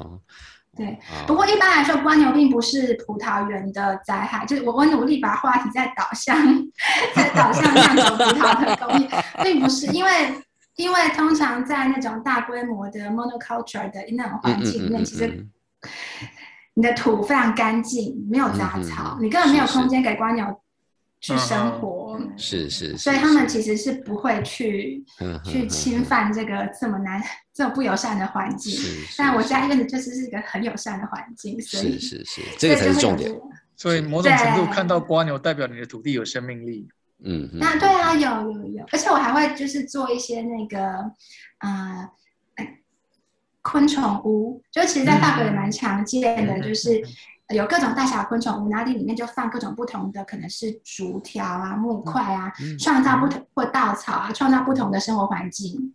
[0.77, 4.45] 对，不过一般来说，蜗牛并不是葡萄园的灾害。
[4.45, 6.37] 就是我我努力把话题在导向，
[7.15, 9.07] 在导向酿酒葡萄的工艺，
[9.41, 10.11] 并不是因为
[10.75, 15.47] 因为通常在那种大规模的 monoculture 的那种环境里面，其实
[16.75, 20.45] 你的土非常干净，没有杂草，你根本没有空间给瓜牛
[21.19, 22.19] 去生活。
[22.37, 25.03] 是是，所以他们其实是不会去
[25.43, 27.21] 去侵犯这个这么难。
[27.55, 28.77] 这么不友善的环境，
[29.17, 33.33] 但我家院子确实是一个很友善的环境，所以是是是，这个才是重点。
[33.77, 36.85] 所以某种程度看到瓜牛，代表你的土地有生命力。
[37.23, 40.79] 嗯，那对啊，有有有，而且我还会就是做一些那个
[41.59, 42.09] 啊，
[43.65, 47.03] 昆虫屋，就其实，在法国也蛮常见的，就是。
[47.49, 55.91] 有各种大小昆虫屋，然后里面就放各种不同的，可能是竹条啊、木块啊，创造不同或稻草啊，创造不同的生活环境。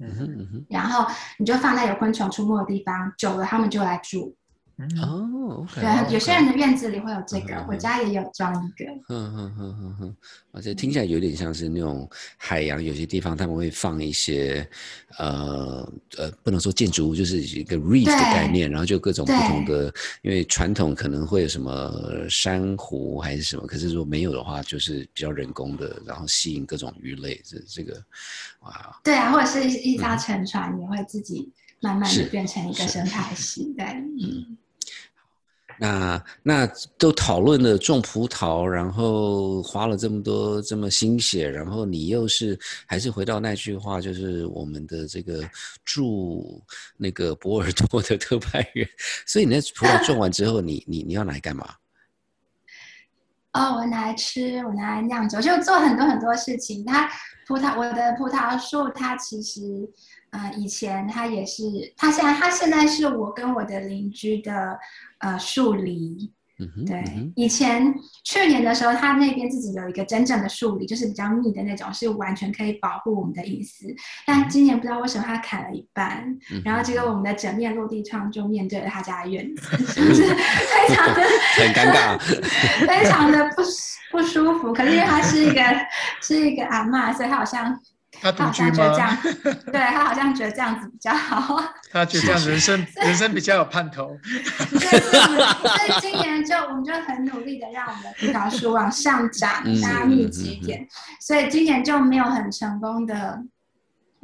[0.68, 1.04] 然后
[1.38, 4.32] 你就放在有昆虫出没的地方，久了他们就来住。
[5.02, 8.84] 哦，对，有些人的院子里会有这个，我家也有装一个。
[9.08, 10.16] 嗯嗯嗯嗯嗯，
[10.52, 14.68] 而且听起来有点像是那种海洋，有些地方他们会放一些，
[15.18, 21.92] 呃呃，不能说建筑物，就是一个 reef 的概念，然后就各种不同的，因为传统可能会有什么
[22.28, 27.94] 珊瑚还是什么，可是如果没有的话，就是比较人工的，然后吸引各种鱼类，这这个，
[28.60, 29.00] 哇。
[29.02, 34.56] 对啊，或者是一艘沉船也会自己慢慢的变成一个生态系，对，嗯。
[35.82, 45.42] 那那都讨论了种葡萄，然后花了这么多这么心血，然后你又是还是回到那句话，就是我们的这个
[45.82, 46.62] 住
[46.98, 48.86] 那个波尔多的特派员，
[49.24, 51.66] 所以你那葡萄种完之后，你你你要来干嘛？
[53.54, 56.84] 哦，我拿来吃，我拿来酿酒，就做很多很多事情。
[56.84, 57.10] 它
[57.48, 59.90] 葡萄，我的葡萄树，它其实。
[60.32, 61.64] 呃，以前它也是，
[61.96, 64.78] 它现在它现在是我跟我的邻居的
[65.20, 66.32] 呃树篱。
[66.86, 67.02] 对，
[67.36, 67.90] 以前
[68.22, 73.86] 去年的时候，他那边自己有一个真正的树篱，就是比较密的那种，是完全可以保护我们的隐私。
[74.26, 81.22] 但今年不知道为什么他砍了一半，然后结果我们的整面落地窗就面对了他家院子， 是不是非常的
[81.56, 82.18] 很尴尬，
[82.86, 83.62] 非常的不
[84.10, 84.70] 不舒服？
[84.70, 85.62] 可是因为他是一个
[86.20, 87.80] 是一个阿妈，所以他好像。
[88.20, 89.18] 他独居吗？
[89.72, 91.62] 对他好像觉得这样子比较好。
[91.90, 94.16] 他觉得这样人生人生比较有盼头。
[94.70, 100.86] 对，所以今年就我们就很努力的让我们的葡萄树往上涨， 大家密集一点。
[101.20, 103.42] 所以今年就没有很成功的，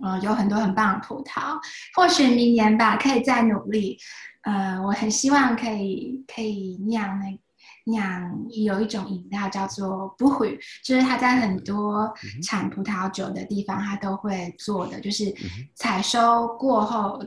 [0.03, 1.59] 呃，有很多很棒的葡萄。
[1.94, 3.99] 或许明年吧，可以再努力。
[4.42, 7.38] 呃，我很希望可以可以酿那。
[7.87, 12.12] 酿有一种饮料叫做不会，就是它在很多
[12.43, 15.34] 产葡萄酒的地方，它都会做的，就是
[15.74, 17.20] 采收过后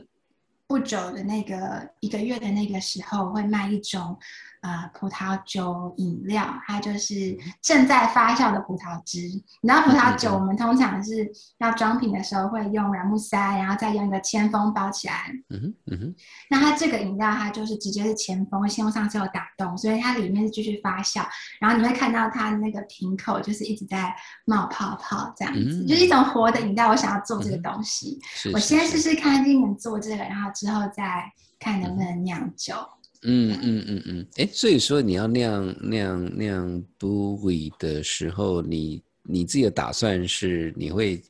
[0.66, 4.18] 不久的那个一个月的那个时候，会卖一种。
[4.62, 9.20] 呃，葡萄酒饮料，它就是正在发酵的葡萄汁。
[9.62, 15.32] 你知道葡萄酒，我们通常是要装瓶的时候会用软木塞，然后再用一个铅封包起来。
[15.48, 16.14] 嗯哼，嗯哼。
[16.50, 21.24] 那它这个饮料，它就是直接是铅封，铅封上是有打洞，所以它里面是继续发酵。
[21.58, 26.90] 然后你会看到它那个瓶口就是一直在冒泡泡，这样子，就是一种活的饮料。
[26.90, 28.18] 我想要做这个东西，
[28.52, 32.74] 我先试试看今能做这个，然后之后再看能不能酿酒。
[32.74, 41.22] 嗯嗯嗯嗯嗯，哎，所以说你要酿酿酿 b u i 的时候，你你自己的打算是你会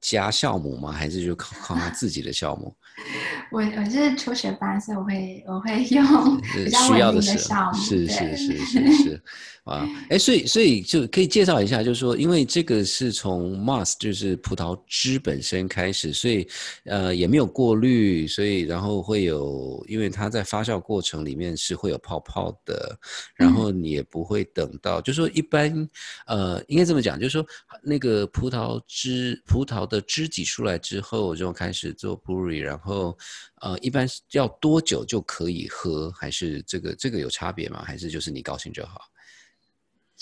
[0.00, 0.90] 加酵母吗？
[0.92, 2.74] 还是就靠靠他自己的酵母？
[3.50, 7.78] 我我是初学班，所以我会我会用比较稳定的酵母。
[7.82, 9.22] 是是是是是。
[9.64, 16.46] 啊，哎，所以所以就可以介绍一下，就是说，因为这个是从 moss 就是葡萄汁本身开始，所以
[16.84, 22.94] 呃也没有过滤，所以然后会有，因为它在发酵过程里面是会有泡泡的，
[23.34, 25.88] 然后你也不会等到，就说一般
[26.26, 27.46] 呃应该这么讲，就是说
[27.82, 33.16] 那个葡萄汁葡萄的汁挤出来之后就开始做 brewery，然后
[33.62, 37.82] 呃一般要多久就可以喝，还是这个这个有差别吗？
[37.82, 39.00] 还是就是你高兴就好？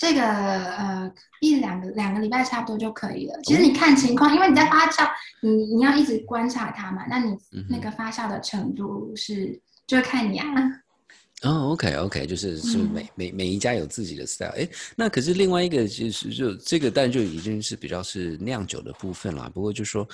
[0.03, 3.39] 这个呃一两个两个礼拜差不多就可以了。
[3.43, 5.09] 其实你看情况，因为你在发酵，
[5.41, 7.05] 你你要一直观察它嘛。
[7.09, 7.37] 那你
[7.69, 10.45] 那个发酵的程度是，就看你啊。
[11.43, 14.51] 哦，OK OK，就是是每每每一家有自己的 style。
[14.57, 19.49] 哎，那可是另外一个就是就这个，但就已经是比较是酿酒的部分啦。
[19.53, 20.05] 不过就说，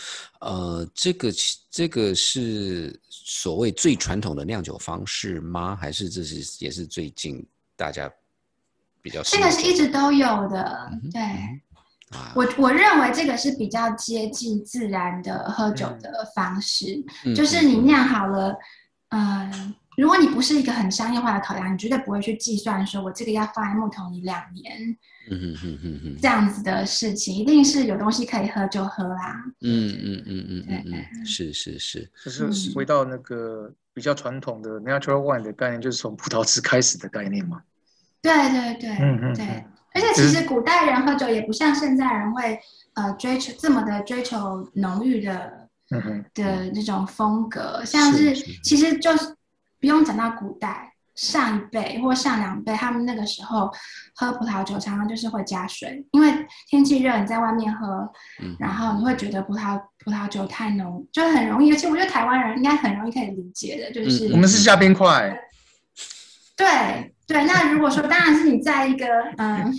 [0.41, 1.33] 呃，这个
[1.71, 5.75] 这个是所谓最传统的酿酒方式吗？
[5.75, 7.43] 还是这是也是最近
[7.75, 8.07] 大家？
[9.01, 11.21] 比较这个是一直都有的，对。
[12.33, 17.03] 我我认为这个是比较接近自然的喝酒的方式，
[17.35, 18.57] 就是你酿好了，
[19.09, 24.75] 嗯，如果你不是一个很商业化的考量，你绝对不会去计算说我这个要放在木桶里两年，
[25.29, 29.43] 嗯嗯嗯嗯这样子的事情，一定是有东西可以喝就喝啦。
[29.61, 37.61] 嗯嗯嗯嗯嗯嗯，是是是，就是回到那个比较传统的 natural wine 的概念，就是从葡萄汁开始的概念嘛。
[38.21, 39.65] 对对对，嗯嗯对。
[39.91, 42.59] 而且其实古代人喝酒也不像现在人会
[42.93, 45.67] 呃追求这么的追求浓郁的
[46.35, 49.35] 的那种风格，像是其实就是
[49.81, 53.69] 不用讲到古代上一辈或上两辈，他们那个时候
[54.15, 56.31] 喝葡萄酒常常就是会加水，因为
[56.69, 58.07] 天气热你在外面喝，
[58.59, 61.73] 然后你会觉得葡萄葡萄酒太浓，就很容易。
[61.73, 65.35] 而且我觉得台湾人应该很容易可以理解的，就是我们是加冰块，
[66.55, 67.11] 对。
[67.29, 69.05] 对，那如果说，当然是你在一个
[69.37, 69.71] 嗯，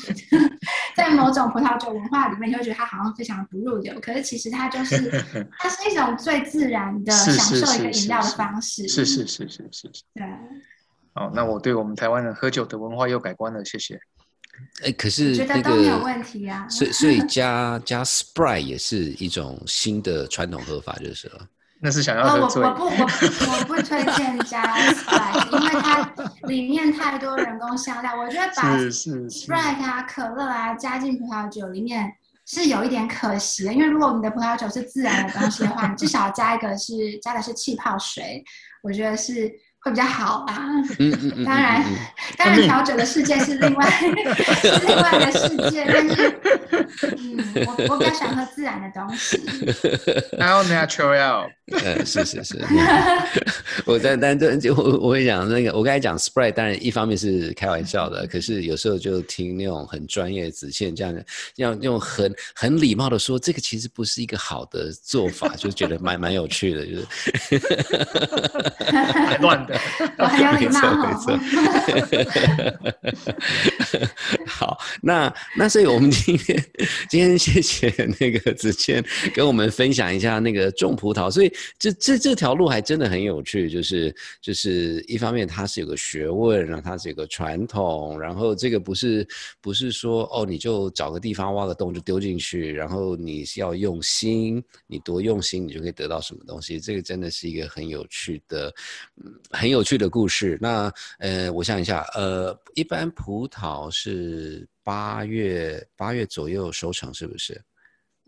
[0.95, 3.99] 在某种葡萄酒文化里面，你会觉得它好像非常不入流。
[4.01, 5.11] 可是其实它就是，
[5.59, 8.87] 它是一种最自然的享受一个饮料的方式。
[8.87, 9.91] 是是是是是。
[10.15, 10.25] 对。
[11.13, 14.01] 好，那我对我们台湾人喝酒的文化又改观了，谢谢。
[14.85, 16.69] 哎，可是觉得都没有问题啊。
[16.69, 21.49] 所以所 以加加 Sprite 也是一种新的传统喝法，就是了。
[21.83, 22.63] 那是想要喝醉。
[22.63, 26.13] 我我不我我不推荐加 Sprite，因为它
[26.43, 28.15] 里面太多人工香料。
[28.17, 32.13] 我觉得把 Sprite 啊、可乐啊加进葡萄酒里面
[32.47, 33.73] 是有一点可惜的。
[33.73, 38.45] 因为如果我们的葡萄酒是自然的东西的话，你至少加一个是加的是气泡水，
[38.83, 39.51] 我觉得是。
[39.83, 40.69] 会比较好啊，
[41.43, 41.83] 当然，
[42.37, 44.07] 当然调酒的世界是另外 是
[44.87, 46.39] 另外的世界，但是，
[47.17, 49.39] 嗯，我我比较喜欢喝自然的东西。
[50.39, 51.49] How natural？
[51.85, 52.59] 呃，是是是，
[53.85, 61.15] 我但但这就我我会讲那个，我刚才讲 Sprite，当然一方面是开玩笑的，可是有时候就听那种很专业的子倩这样
[61.57, 67.07] 要用很很礼貌的说，这个其实不是一个好的做法，就觉得蛮蛮有趣的，就是，
[69.41, 69.67] 乱。
[70.19, 71.39] 我很有礼貌，没错。
[74.47, 76.65] 好，那那所以我们今天
[77.09, 89.27] 今天谢谢那个子谦跟我们分享一下那个种葡萄，所以这这这条路还真的很有趣，就是就是一方面它是有个学问，然后它是有个传统，然后这个不是
[89.61, 98.73] 不是说哦你就找个地方挖个洞就丢进去，然后你是要用心，你多用心你就可以得到什么东西，这个真的是一个很有趣的，
[99.51, 100.59] 很有趣的故事。
[100.61, 107.61] 那呃，我想一下，呃，一般葡萄是八月八月左右收成，是不是？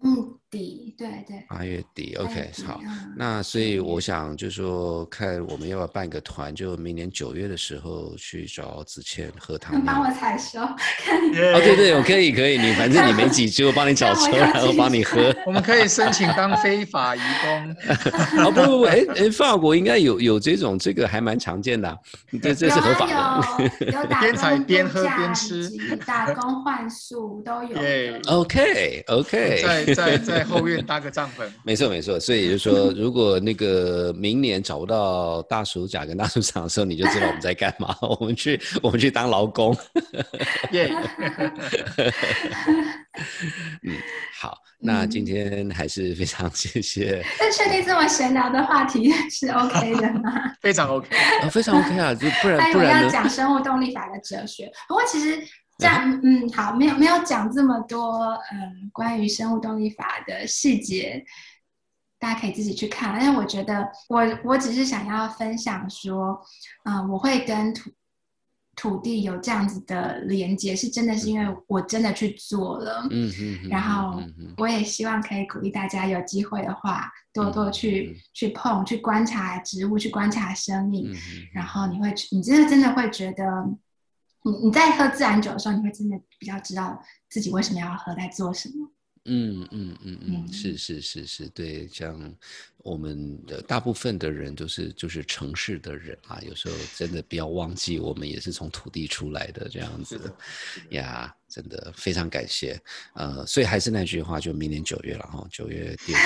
[0.04, 0.38] 嗯。
[0.52, 2.78] 底对对，八月底，OK，好，
[3.16, 9.82] 那所以我想就是说，看我们要不要办个团，就明年九月的时候去找子谦喝汤。
[9.82, 10.76] 帮我采收，哦，
[11.32, 15.34] 对对，我可以可以，你反正你没几只，我帮你 找车，然后帮你喝。
[15.46, 17.76] 我们可以申请当非法移工。
[18.44, 21.98] 哦不不不，哎哎，法国应该有有这种，这个还蛮常见的，
[22.42, 23.86] 这这是合法的。
[23.86, 25.70] 有打边采边喝边吃，
[26.04, 27.78] 打工换宿都有。
[28.28, 30.41] OK OK，在在在。
[30.42, 37.96] 后院搭个帐篷， 没错没错，所以也就是说， 如果那个明年找不到大暑甲跟大暑长的时候，你就知道我们在干嘛。
[38.20, 39.76] 我们去我们去当劳工。
[40.72, 40.92] 耶。
[43.82, 43.94] 嗯，
[44.40, 47.24] 好，那今天还是非常谢谢。
[47.38, 50.32] 那确定这么闲聊的话题是 OK 的吗？
[50.60, 51.08] 非常 OK，
[51.50, 55.42] 非常 OK 啊，就不然不然要讲生物动力法的哲学，不过其实。
[55.82, 61.24] 这样，嗯，好，没有没有讲这么多，嗯，关于生物动力法的细节，
[62.20, 63.12] 大家可以自己去看。
[63.12, 66.40] 但是我觉得，我我只是想要分享说，
[66.84, 67.90] 嗯，我会跟土
[68.76, 74.22] 土地有这样子的连接，是真的是因为我真的去做了，嗯嗯，然后
[74.56, 81.12] 我也希望可以鼓励大家有机会的话，多多去去碰，去观察植物，去观察生命，
[81.52, 83.44] 然后你会，你真的真的会觉得。
[84.44, 88.90] 你你在喝自然酒的时候，你会真的比较知道自己为什么要喝，在做什么。
[89.24, 92.34] 嗯嗯嗯嗯，是是是是，对，像
[92.78, 100.34] 我们的大部分的人都是就是城市的人啊，有时候真的不要忘记，我们也是从土地出来的这样子
[100.90, 101.32] 呀。
[101.52, 102.80] 真的非常感谢，
[103.14, 106.16] 呃，所以还是那句话，就明年九月了哈，九月第五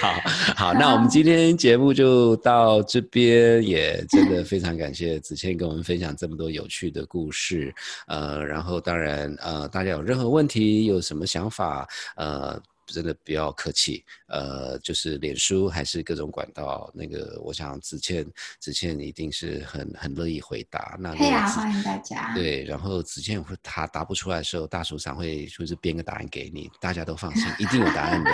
[0.00, 0.14] 好
[0.56, 7.70] 好，那我们今天节目就到这边，也真的非常感谢子谦跟我们分享这么多有趣的故事，
[8.06, 12.58] 呃，然后当然呃，大家有任何问题，有什么想法，呃。
[12.86, 18.26] 真的不要客气，呃，就是脸书还是各种管道，那个我想子倩
[18.60, 20.96] 子倩一定是很很乐意回答。
[20.98, 22.32] 那可以啊，欢迎大家。
[22.34, 28.30] 对，然后子倩会他答不出来的时候，大叔长会就是编个答案给你，大家都放心，一定有答案的。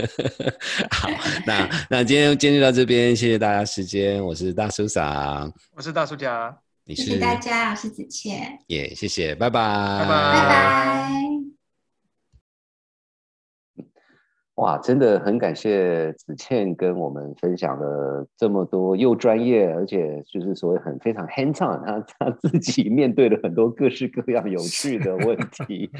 [0.90, 1.08] 好，
[1.46, 9.60] 那那今天今天就到这边，谢谢大家时间，我是大叔长，我是大叔家，你是谢谢大家，我是子倩，也谢谢，拜拜，
[10.00, 11.53] 拜拜拜。
[14.56, 25.36] 哇，真的很感谢子倩跟我们分享了这么多又专业，而且就是所谓很非常 hands on，他他自己面对了很多各式各样有趣的问
[25.66, 25.90] 题，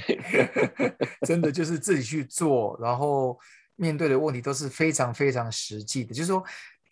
[1.27, 3.37] 真的就是自己去做，然后
[3.75, 6.41] 面对的问题都是非常非常实际的，就是说，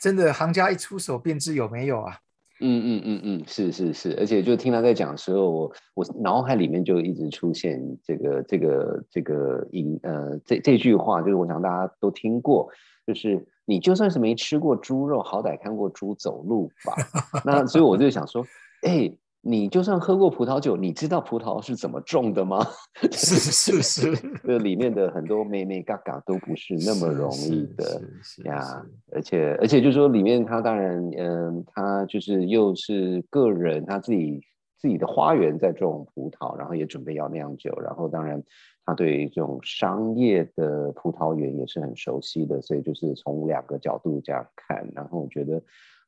[0.00, 2.18] 真的行家一出手便知有没有啊。
[2.62, 12.68] 嗯嗯嗯嗯，是是是，而且就听他在讲的时候，我我脑海里面就一直出现这个这个这个音呃这这句话，就是我想大家都听过，
[13.06, 17.42] 就是你就算是没吃过猪肉，好歹看过猪走路吧。
[17.44, 18.46] 那所以我就想说，
[18.86, 19.12] 哎。
[19.44, 22.64] 你就算喝过葡萄酒，你知道葡萄是怎么种的吗？
[23.10, 23.34] 是
[23.82, 28.00] 是是， 这里面的很多妹妹嘎嘎都不是那么容易的
[28.44, 28.86] 呀。
[29.10, 34.40] 而且而且，就说里面他当然，嗯，他就是又是个人他自己
[34.78, 38.40] 自己的花园在种葡萄，然后也准备要酿酒，然后当然
[38.86, 45.60] 他对这种商业的葡萄园也是很熟悉的，所以就是从两个角度这样看，然后我觉得，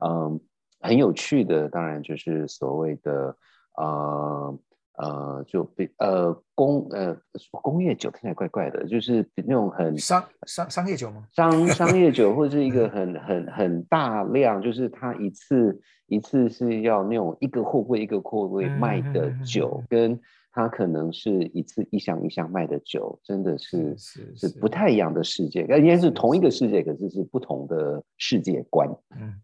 [0.07, 0.41] 嗯。
[0.85, 3.35] 很有趣的，当然就是所谓的
[3.79, 4.59] 呃
[4.97, 7.17] 呃，就比呃工呃
[7.51, 11.27] 工业酒听起来怪怪的，就是那种很商商商业酒吗？
[11.33, 20.21] 商商业酒或者是一个 很很很大量，就是它一次一次是要那种一个货柜一个货柜卖的酒，跟
[20.53, 28.87] 它可能是一次一箱一箱卖的酒，真的是是是不太一样的世界，应该是同一个世界，可是是不同的世界观。
[29.19, 29.41] 嗯。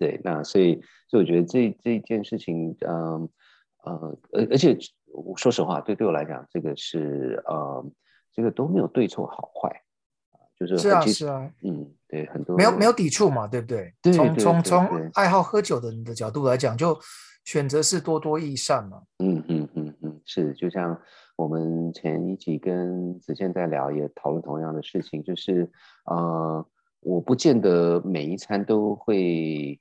[0.00, 3.28] 对，那所以，所以我觉得这这件事情，嗯，
[3.84, 4.74] 呃，而而且，
[5.36, 7.84] 说实话，对对我来讲，这个是，呃，
[8.32, 9.70] 这个都没有对错好坏，
[10.58, 13.92] 就是是啊是啊，嗯，对，很多没有没有抵触嘛，对不对？
[14.14, 16.98] 从从从爱好喝酒的人的角度来讲，就
[17.44, 19.02] 选择是多多益善嘛。
[19.18, 20.98] 嗯嗯嗯嗯，是，就像
[21.36, 25.70] 我们前一集跟子健在聊，也讨论同样的事情，就是，
[26.06, 26.66] 呃，
[27.00, 29.78] 我不见得每一餐都会。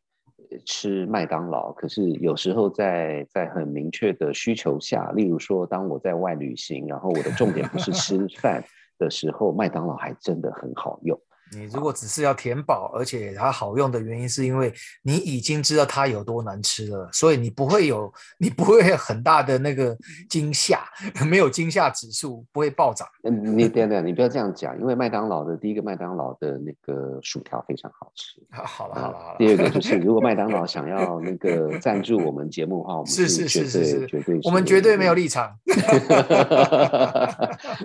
[0.65, 8.63] 吃麦当劳，可是有时候在在很明确的需求下，例如说，当我在外旅行，然后我的重点不是吃饭
[8.97, 11.19] 的时候，麦当劳还真的很好用。
[11.51, 19.97] 你如果只是要填饱，而且它好用的原因，是因为你已经知道它有多难吃了，所以你不会有你不会很大的那个
[20.29, 20.83] 惊吓，
[21.27, 23.07] 没有惊吓指数，不会暴涨。
[23.23, 28.39] 嗯，你等等，你不要这样讲，因为麦当劳的第一个麦当劳的那个薯条非常好吃。
[28.51, 29.35] 好了好了好了。
[29.39, 35.51] 第二个就是，如果麦当劳 想要那个赞助我们节目的话，我们是是是是是绝对，我们绝对没有立场。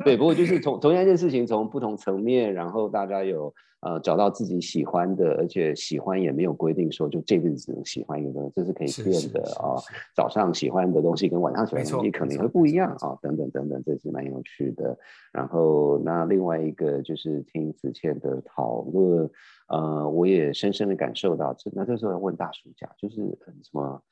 [0.05, 3.54] 对，不过就是同同样一件事情，从不同层面，然后大家有。
[3.81, 9.77] 呃，找到自己喜欢的，而且喜欢也没有规定说就这辈子只能喜欢一个东西，这是可以变的啊。
[10.17, 14.99] 早上喜欢的东西跟晚上喜欢的东西可能会不一样啊，等等等等，这是蛮有趣的。
[15.33, 19.31] 然后那另外一个就是听子倩的讨论，
[19.69, 24.03] 呃，我也深深的感受到，这那这时候要问大叔讲，就是什么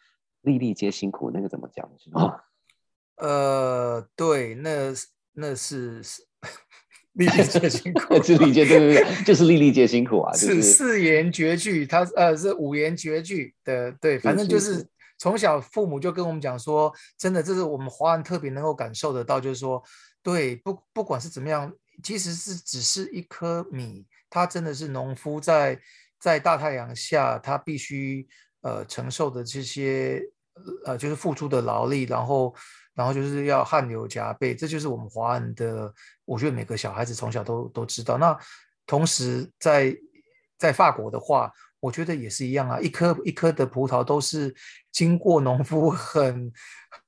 [0.42, 1.90] 粒粒皆辛苦，那个怎么讲？
[3.16, 4.92] 呃，对，那
[5.32, 6.02] 那是。
[7.14, 10.32] 粒粒皆辛苦， 是粒皆对对对， 就是粒粒皆辛苦啊！
[10.34, 14.86] 是四言绝句，它呃是五言绝句的，对，反正就是
[15.18, 19.82] 从小父母就跟我们讲说，真的这是我们华人特别能够感受得到，就是说，
[20.22, 21.70] 对，不不管是怎么样，
[22.02, 25.78] 其实是只是一颗米，它真的是农夫在
[26.18, 28.26] 在大太阳下，他必须
[28.62, 30.22] 呃承受的这些
[30.86, 32.54] 呃就是付出的劳力，然后。
[32.94, 35.92] 然后就是要汗流浃背，这就是我们华人的，
[36.24, 38.18] 我觉得每个小孩子从小都都知道。
[38.18, 38.36] 那
[38.86, 39.96] 同时在
[40.58, 44.54] 在法国的话，我觉得也是一样啊，一颗一颗的葡萄都是
[44.92, 46.52] 经过农夫很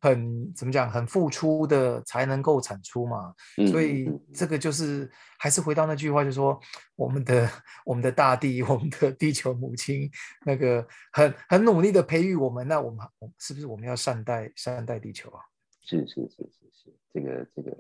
[0.00, 3.32] 很怎么讲，很付出的才能够产出嘛。
[3.70, 5.08] 所以这个就是
[5.38, 6.58] 还是回到那句话，就是说
[6.96, 7.48] 我们的
[7.84, 10.10] 我们的大地，我们的地球母亲，
[10.44, 13.06] 那个很很努力的培育我们，那我们
[13.38, 15.40] 是不是我们要善待善待地球啊？
[15.84, 17.76] 是是是是是，这个这个，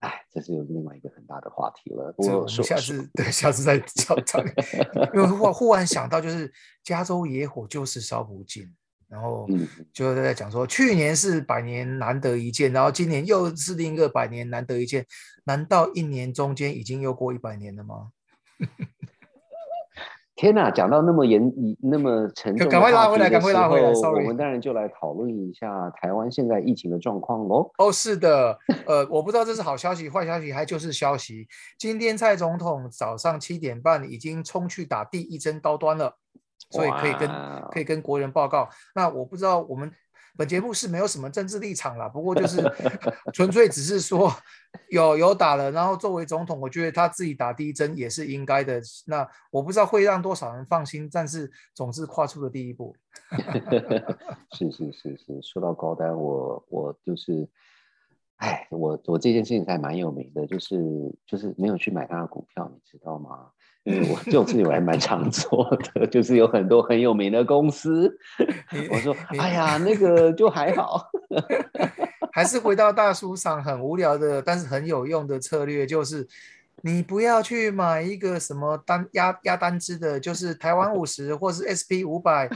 [0.00, 2.14] 哎，这是有另外一个很大的话题了。
[2.18, 4.44] 我下次对下次再 讲讲，
[5.14, 8.72] 因为忽忽然想到，就是加州野火就是烧不尽。
[9.08, 15.04] 然后嗯就在讲说，去年是百年难得一见，然后今年又是另一个百年难得一见，
[15.44, 18.12] 难道一年中间已经又过一百年了吗？
[20.40, 27.70] 天呐，讲到那么严、那么沉重赶快拉回来赶快拉回来，sorry 我们当然就来讨论一下台湾现在疫情的状况喽。
[27.76, 31.46] 哦，是的，呃，我不知道这是好消息、坏消息，还就是消息。
[31.78, 36.16] 今天蔡总统早上七点半已经冲去打第一针高端了，
[36.70, 37.28] 所以可以跟
[37.70, 38.66] 可以跟国人报告。
[38.94, 39.92] 那我不知道我们
[40.36, 42.62] 本节目是没有什么政治立场啦，不过就是
[43.34, 44.32] 纯粹只是说
[44.88, 48.80] 有有打了，然后作为总统，我觉得他自己打第一针也是应该的。
[49.06, 52.94] 那我不知道会让多少人放心，但是总是跨出了第一步。
[54.52, 57.48] 是是是是，说到高丹，我我就是，
[58.36, 60.78] 哎，我我这件事情还蛮有名的，就是
[61.26, 63.50] 就是没有去买他的股票，你知道吗？
[63.84, 65.64] 因为我这种事情我还蛮常做
[65.94, 68.14] 的，就是有很多很有名的公司，
[68.90, 71.10] 我说，你哎呀，那个就还好，
[72.32, 76.28] 还是回到大叔上很无聊的，但是很有用的策略，就是
[76.82, 82.48] 你不要去买一个什么单压压单支的，就是台湾五十或是 SP 五百，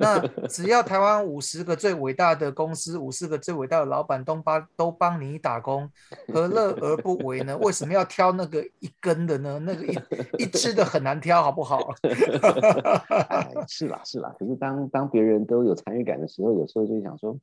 [0.00, 0.18] 那
[0.48, 5.88] 只要台湾五十个最伟大的公司，五十个最伟大的老板都帮都帮你打工，
[6.32, 7.56] 何乐而不为呢？
[7.58, 9.58] 为什么要挑那个一根的呢？
[9.60, 9.98] 那个一
[10.38, 11.92] 一支的很难挑，好不好？
[13.28, 17.36] 哎，是啦是啦，可是当当别人都有参与感的时候，有时候就想说，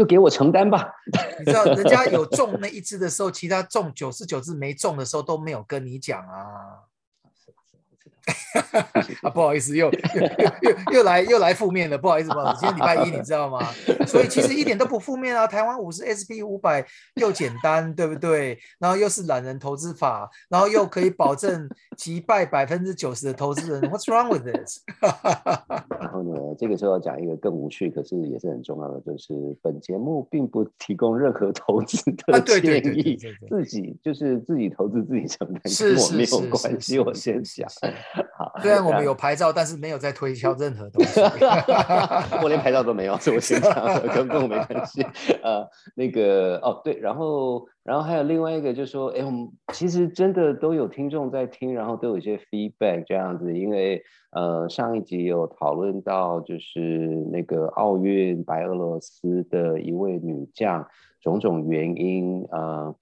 [0.00, 0.90] 就给我承担吧。
[1.40, 6.88] 你知道人家有 中那一只的时候，其他中九十九只没中的时候都没有跟你讲啊。
[9.22, 10.20] 啊，不好意思，又又
[10.62, 13.60] 又又来又来负面了，不好意思，不好意思，今天礼拜一，你知道吗？
[14.06, 15.46] 所以其实一点都不负面啊。
[15.46, 18.58] 台湾五十 SP 五百又简单，对不对？
[18.78, 23.80] 然后又是懒人投资法，然后又可以保证击败百分之九十的投资人。
[23.90, 24.80] What's wrong with this？
[26.00, 33.16] 然后呢，这个时候要讲一个更无趣，可是也是很重要的，就是本节目并不提供任何投资啊的建议
[33.48, 36.98] 自己就是自己投资自己承担，是跟我没有关系。
[36.98, 37.68] 我先是讲
[38.60, 41.20] 虽然我们有牌照，但是没有在推销任何东西。
[42.42, 45.02] 我连牌照都没有，所以我先讲的，跟跟我没关系。
[45.42, 54.02] 呃，那个哦对，然后然后还有另外一个就是说，哎，我们其实真的都有听众在听，然后都有一些 feedback 这样子，因为
[54.32, 56.80] 呃上一集有讨论到就是
[57.30, 60.86] 那个奥运白俄罗斯的一位女将
[61.20, 62.94] 种种原因，呃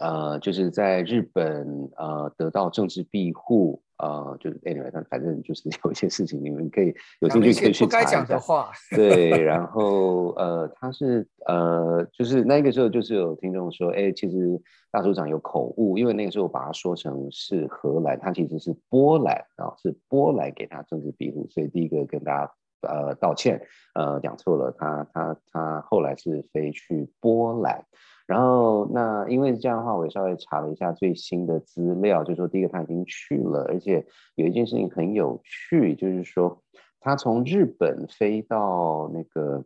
[0.00, 3.82] 呃就是在日本呃得到政治庇护。
[3.98, 8.70] 呃，就是 anyway，但反正就是有一些事情，你们可以 有兴趣可以去不该查一下讲的话。
[8.90, 22.52] 对，然后呃，他是呃，就是那个时候就是有听众说，哎，其实大组长有口误，因为那个时候把它说成是荷兰，他其实是波兰啊，是波兰给他政治庇护，所以第一个跟大家
[22.88, 23.60] 呃道歉，
[23.94, 27.84] 呃讲错了，他他他后来是飞去波兰。
[28.26, 34.04] 然后那因为这样的话，我也稍微查了一下最新的资料，就是说第一个他已经去了，而且
[34.34, 36.62] 有一件事情很有趣，就是说
[37.00, 39.64] 他从日本飞到那个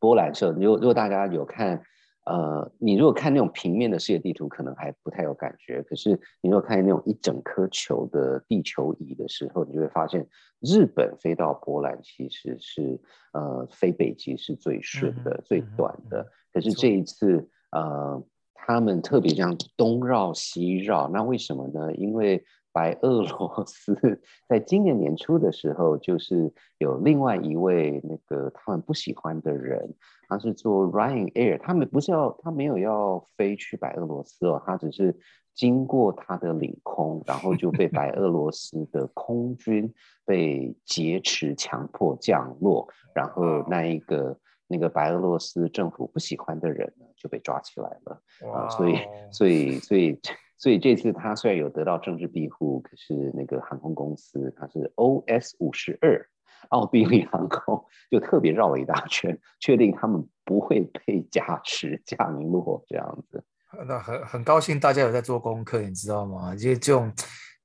[0.00, 1.80] 波兰时候，如果如果大家有看，
[2.26, 5.80] 呃，你如果看那种平面的世界地图，可能还不太有感觉。
[5.84, 6.10] 可是
[6.42, 10.26] 你如果看那种一整颗球的地球仪的时候，你就会发现，
[10.60, 13.00] 日本飞到波兰其实是
[13.32, 16.26] 呃飞北极是最顺的、嗯最短的。
[16.52, 18.22] 可是这一次，呃，
[18.54, 21.92] 他们特别这样东绕西绕，那为什么呢？
[21.94, 22.42] 因为
[22.72, 29.94] 白俄罗斯在今年年初的时候，就是有另外一位那个他们不喜欢的人，
[30.28, 35.14] 他是做 Ryanair，他们不是要他没有要飞去白俄罗斯哦，他只是
[35.54, 39.92] 经过他的领空，然后就被白俄罗斯的空军
[40.24, 44.38] 被劫持，强迫降落，然后那一个。
[44.68, 48.98] 那个白俄罗斯政府不喜欢的人呢，就被抓起来了啊、所以
[49.32, 50.20] 所以所以
[50.56, 56.28] 所以这次他虽然有得到政治庇护，可是那个航空公司它是 OS 五十二
[56.70, 63.42] 奥地利航空，就特别绕了一大圈，确定他们不会被加持降落这样子。
[63.86, 66.54] 那很很高兴大家有在做功课，你知道吗？
[66.56, 67.12] 就这种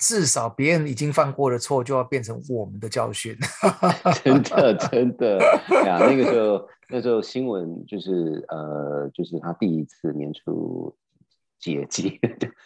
[0.05, 3.33] 至少别人已经犯过的错，就要变成我们的教训。
[4.21, 5.37] 真的真的
[5.85, 10.93] 呀，那个时候那时候新闻就是呃，就是他第一次年初
[11.57, 12.19] 解机，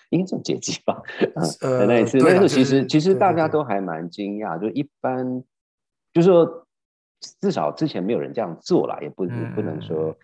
[0.09, 0.99] 应该叫解机吧。
[1.61, 5.43] 呃呃，那一次，那个时候其实是其实大家都还蛮惊讶，就一般
[6.11, 6.65] 就是说
[7.39, 10.17] 至少之前没有人这样做啦，也不嗯不能说。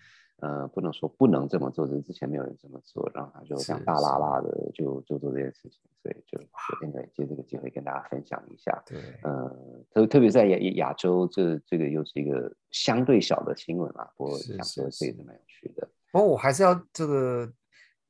[0.43, 6.37] 呃，不能说不能这么做，只是之前没有人这么做，然后他就这样大拉拉的就就做这件事情，所以就
[6.85, 8.83] ，anyway，借这个机会跟大家分享一下。
[8.85, 15.87] 对，嗯，特特别在亚亚洲，这这个又是一个相对小的新闻啦，不过是想说这也是蛮有趣的。
[16.11, 17.49] 不过我还是要这个，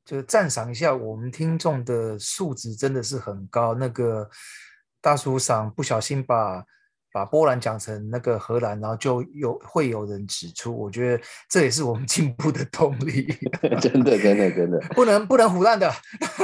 [0.04, 3.74] 就是赞赏一下我们听众的素质真的是很高。
[3.74, 4.28] 那个
[5.00, 6.66] 大叔赏不小心把
[7.14, 13.24] 把波兰讲成那个荷兰，然后就有会有人指出，我觉得这也是我们进步的动力。
[13.80, 15.88] 真的，真的，真的，不能不能胡乱的。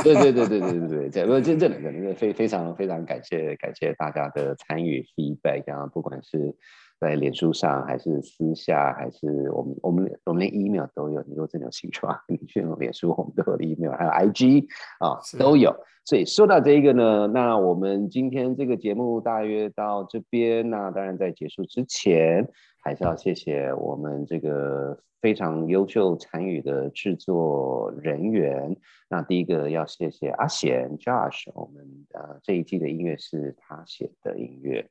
[0.05, 6.55] 对对对对对对对，这不真正的真的非非常非常感谢感谢大家的参与 feedback，然后不管是
[7.01, 14.67] 在脸书上还是私下，还是我们我们我们连 email 都有，你如果真的有兴趣的话， 你去用脸书，我们都有 email，还有 IG
[14.99, 15.75] 啊是都有。
[16.05, 22.47] 所以说到这一个呢，那我们今天这个节目大约到这边，那当然在结束之前，
[22.83, 28.77] 还是要谢谢我们这个非常优秀参与的制作人员。
[29.09, 31.83] 那第一个要谢谢阿贤 Josh，我们
[32.13, 34.87] 呃这一季的音乐是他写的音乐。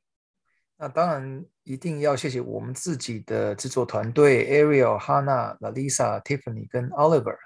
[0.80, 7.36] 那当然一定要谢谢我们自己的制作团队：Ariel、Hanna、Lalisa、Tiffany 跟 Oliver。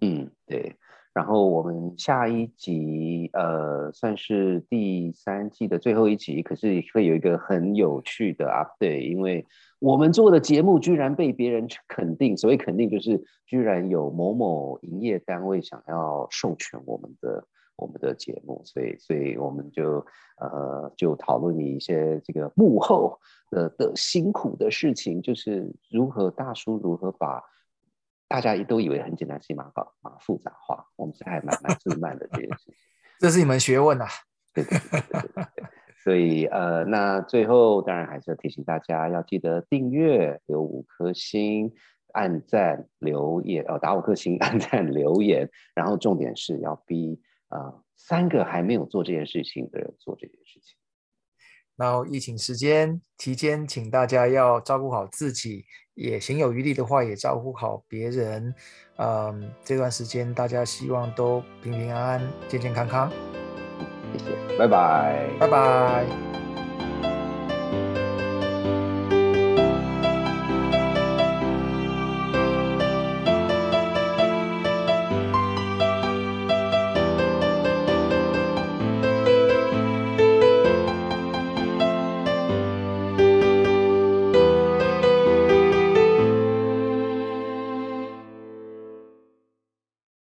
[0.00, 0.74] 嗯，对。
[1.12, 9.44] 然后我们下一集，呃，算是第三季的最后一集，可是会有一个很有趣的 update，因为
[9.80, 17.44] 我们做的节目居然被别人肯定，所谓肯定就是居然有某某营业单位想要授权我们的
[17.78, 20.04] 我们的节目，所以所以我们就
[20.38, 23.18] 呃就讨论一些这个幕后
[23.50, 27.42] 的的辛苦的事情，就是如何大叔如何把。
[28.30, 30.84] 大家都以为很简单，其实蛮搞蛮复杂化。
[30.96, 32.74] 我们是还蛮蛮自慢的这件事情，
[33.18, 34.06] 这是一门学问啊。
[34.52, 35.64] 对对对对对对。
[36.04, 41.72] 所以呃，那最后当然还是要提醒大家，要记得订阅、留五颗星、
[42.12, 45.48] 按赞、留言，哦，打五颗星、 按赞、留言。
[45.74, 50.76] 然后重点是要逼啊、呃、三个还没有做这件事情的人做这件事情。
[51.76, 58.52] 然后疫情时间期间，请大家要照顾好自己，也行有余力的话，也照顾好别人。
[58.96, 63.08] 嗯，这段时间大家希望都平平安安、健健康康。
[64.12, 66.37] 谢谢，拜拜，拜拜。